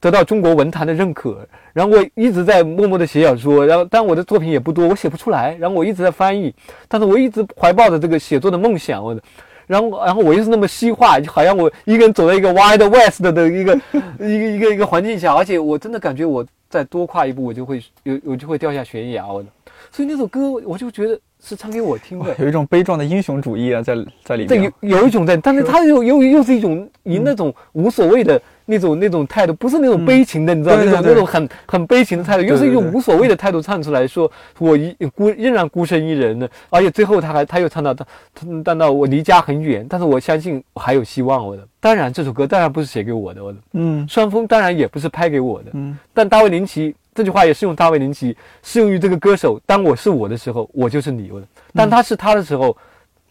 [0.01, 6.55] 得到中国文坛的认可，然后我一直在默默的写小说，然后但我的作品也不多，我写不出来，然后我一直在翻译，
[6.87, 9.23] 但是我一直怀抱着这个写作的梦想，我的。
[9.67, 13.75] 然后，然后我又是那么西化，就好像我一个人走在一个 Wild West 的一个
[14.21, 19.49] 一个一个一个环境下，而且我真的感觉我再多跨一步，我就会有我就会掉下悬崖，我的。
[19.91, 23.95] 所以那首歌我就觉得是唱给我听的，有一种悲壮的英雄主义啊，在
[24.25, 24.99] 在里这面有。
[25.01, 38.05] 有一种在，但是他又又又是一种以那种无所谓的那种那种态度，不是那种悲情的，你知道那种那种很很悲情的态度，又是一种无所谓的态度唱出来说，我一孤仍然孤身一人呢，而且最后他还他又唱到他
[38.35, 41.67] 他唱到我离家很远，但是我相信我还有希望我的。
[41.81, 43.59] 当然这首歌当然不是写给我的，我的。
[43.73, 44.07] 嗯。
[44.09, 45.97] 双峰当然也不是拍给我的，嗯。
[46.13, 49.61] 但大卫林奇这句话也适用大卫林奇，适用于这个歌手。
[49.65, 52.77] 当我是我的时候，我就是你我的；当他是他的时候，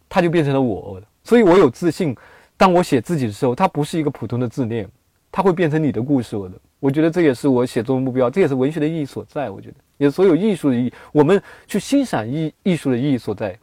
[0.08, 1.06] 他就变成了我我的。
[1.24, 2.16] 所以我有自信，
[2.56, 4.88] 当我写自己的时候，它不是一个普通的自恋，
[5.36, 6.56] 它会变成你的故事我的。
[6.80, 9.50] 我觉得这也是我写作的目标，这也是文学的意义所在。
[9.50, 13.60] 我觉得，也是所有艺术的意义，我们去欣赏艺艺术的意义所在，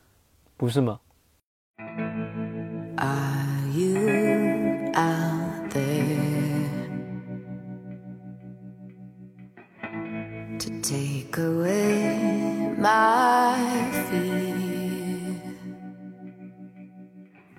[0.59, 1.01] 不是吗
[10.83, 13.57] ？Take away my
[14.11, 15.37] fear?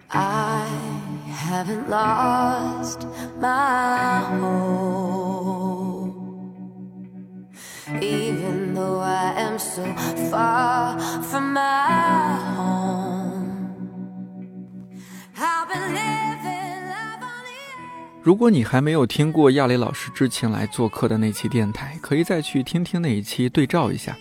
[0.09, 0.62] I
[1.43, 3.05] haven't lost
[3.41, 6.15] my hope,
[8.01, 9.83] even though I am so
[10.31, 13.83] far from my home.
[15.35, 24.15] I've been living life on the 如果你还没有听过亚雷老师之前来做客的那期电台，可以再去听听那一期对照一下，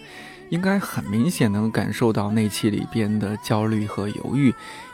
[0.51, 4.53] 应该很明显能感受到那期里边的焦虑和犹豫，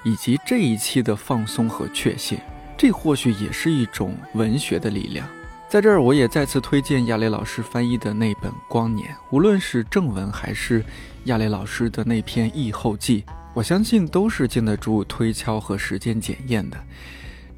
[0.08, 2.38] 以及这一期的放松和确信。
[2.78, 5.28] 这或许也是一种文学的力量。
[5.68, 10.82] 在这儿，我也再次推荐亚雷老师翻译的那本《光年》，无论是正文还是
[11.24, 16.78] 亚雷老师的那篇译后记，我相信都是经得住推敲和时间检验的。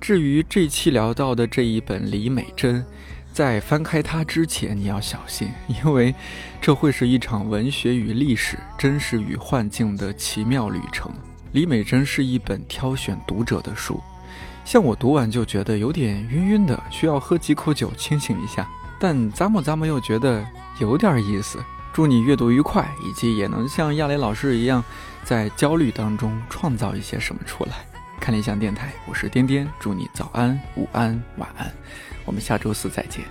[0.01, 2.85] 至于这期聊到的这一本李美珍，
[3.33, 6.13] 在翻开它之前，你要小心，因为
[6.61, 11.13] 这会是一场文学与历史、真实与幻境的奇妙旅程。
[11.53, 14.01] 李美珍是一本挑选读者的书，
[14.65, 18.69] 像我读完就觉得有点晕晕的，需要喝几口酒清醒一下。
[19.01, 20.47] 但咂摸咂摸又觉得
[20.79, 21.59] 有点意思。
[21.93, 24.85] 祝你阅读愉快，以及也能像亚雷老师一样，
[25.25, 27.73] 在焦虑当中创造一些什么出来。
[28.21, 31.73] 看理想电台，我是颠颠，祝你早安、午安、晚安，
[32.25, 33.25] 我们下周四再见。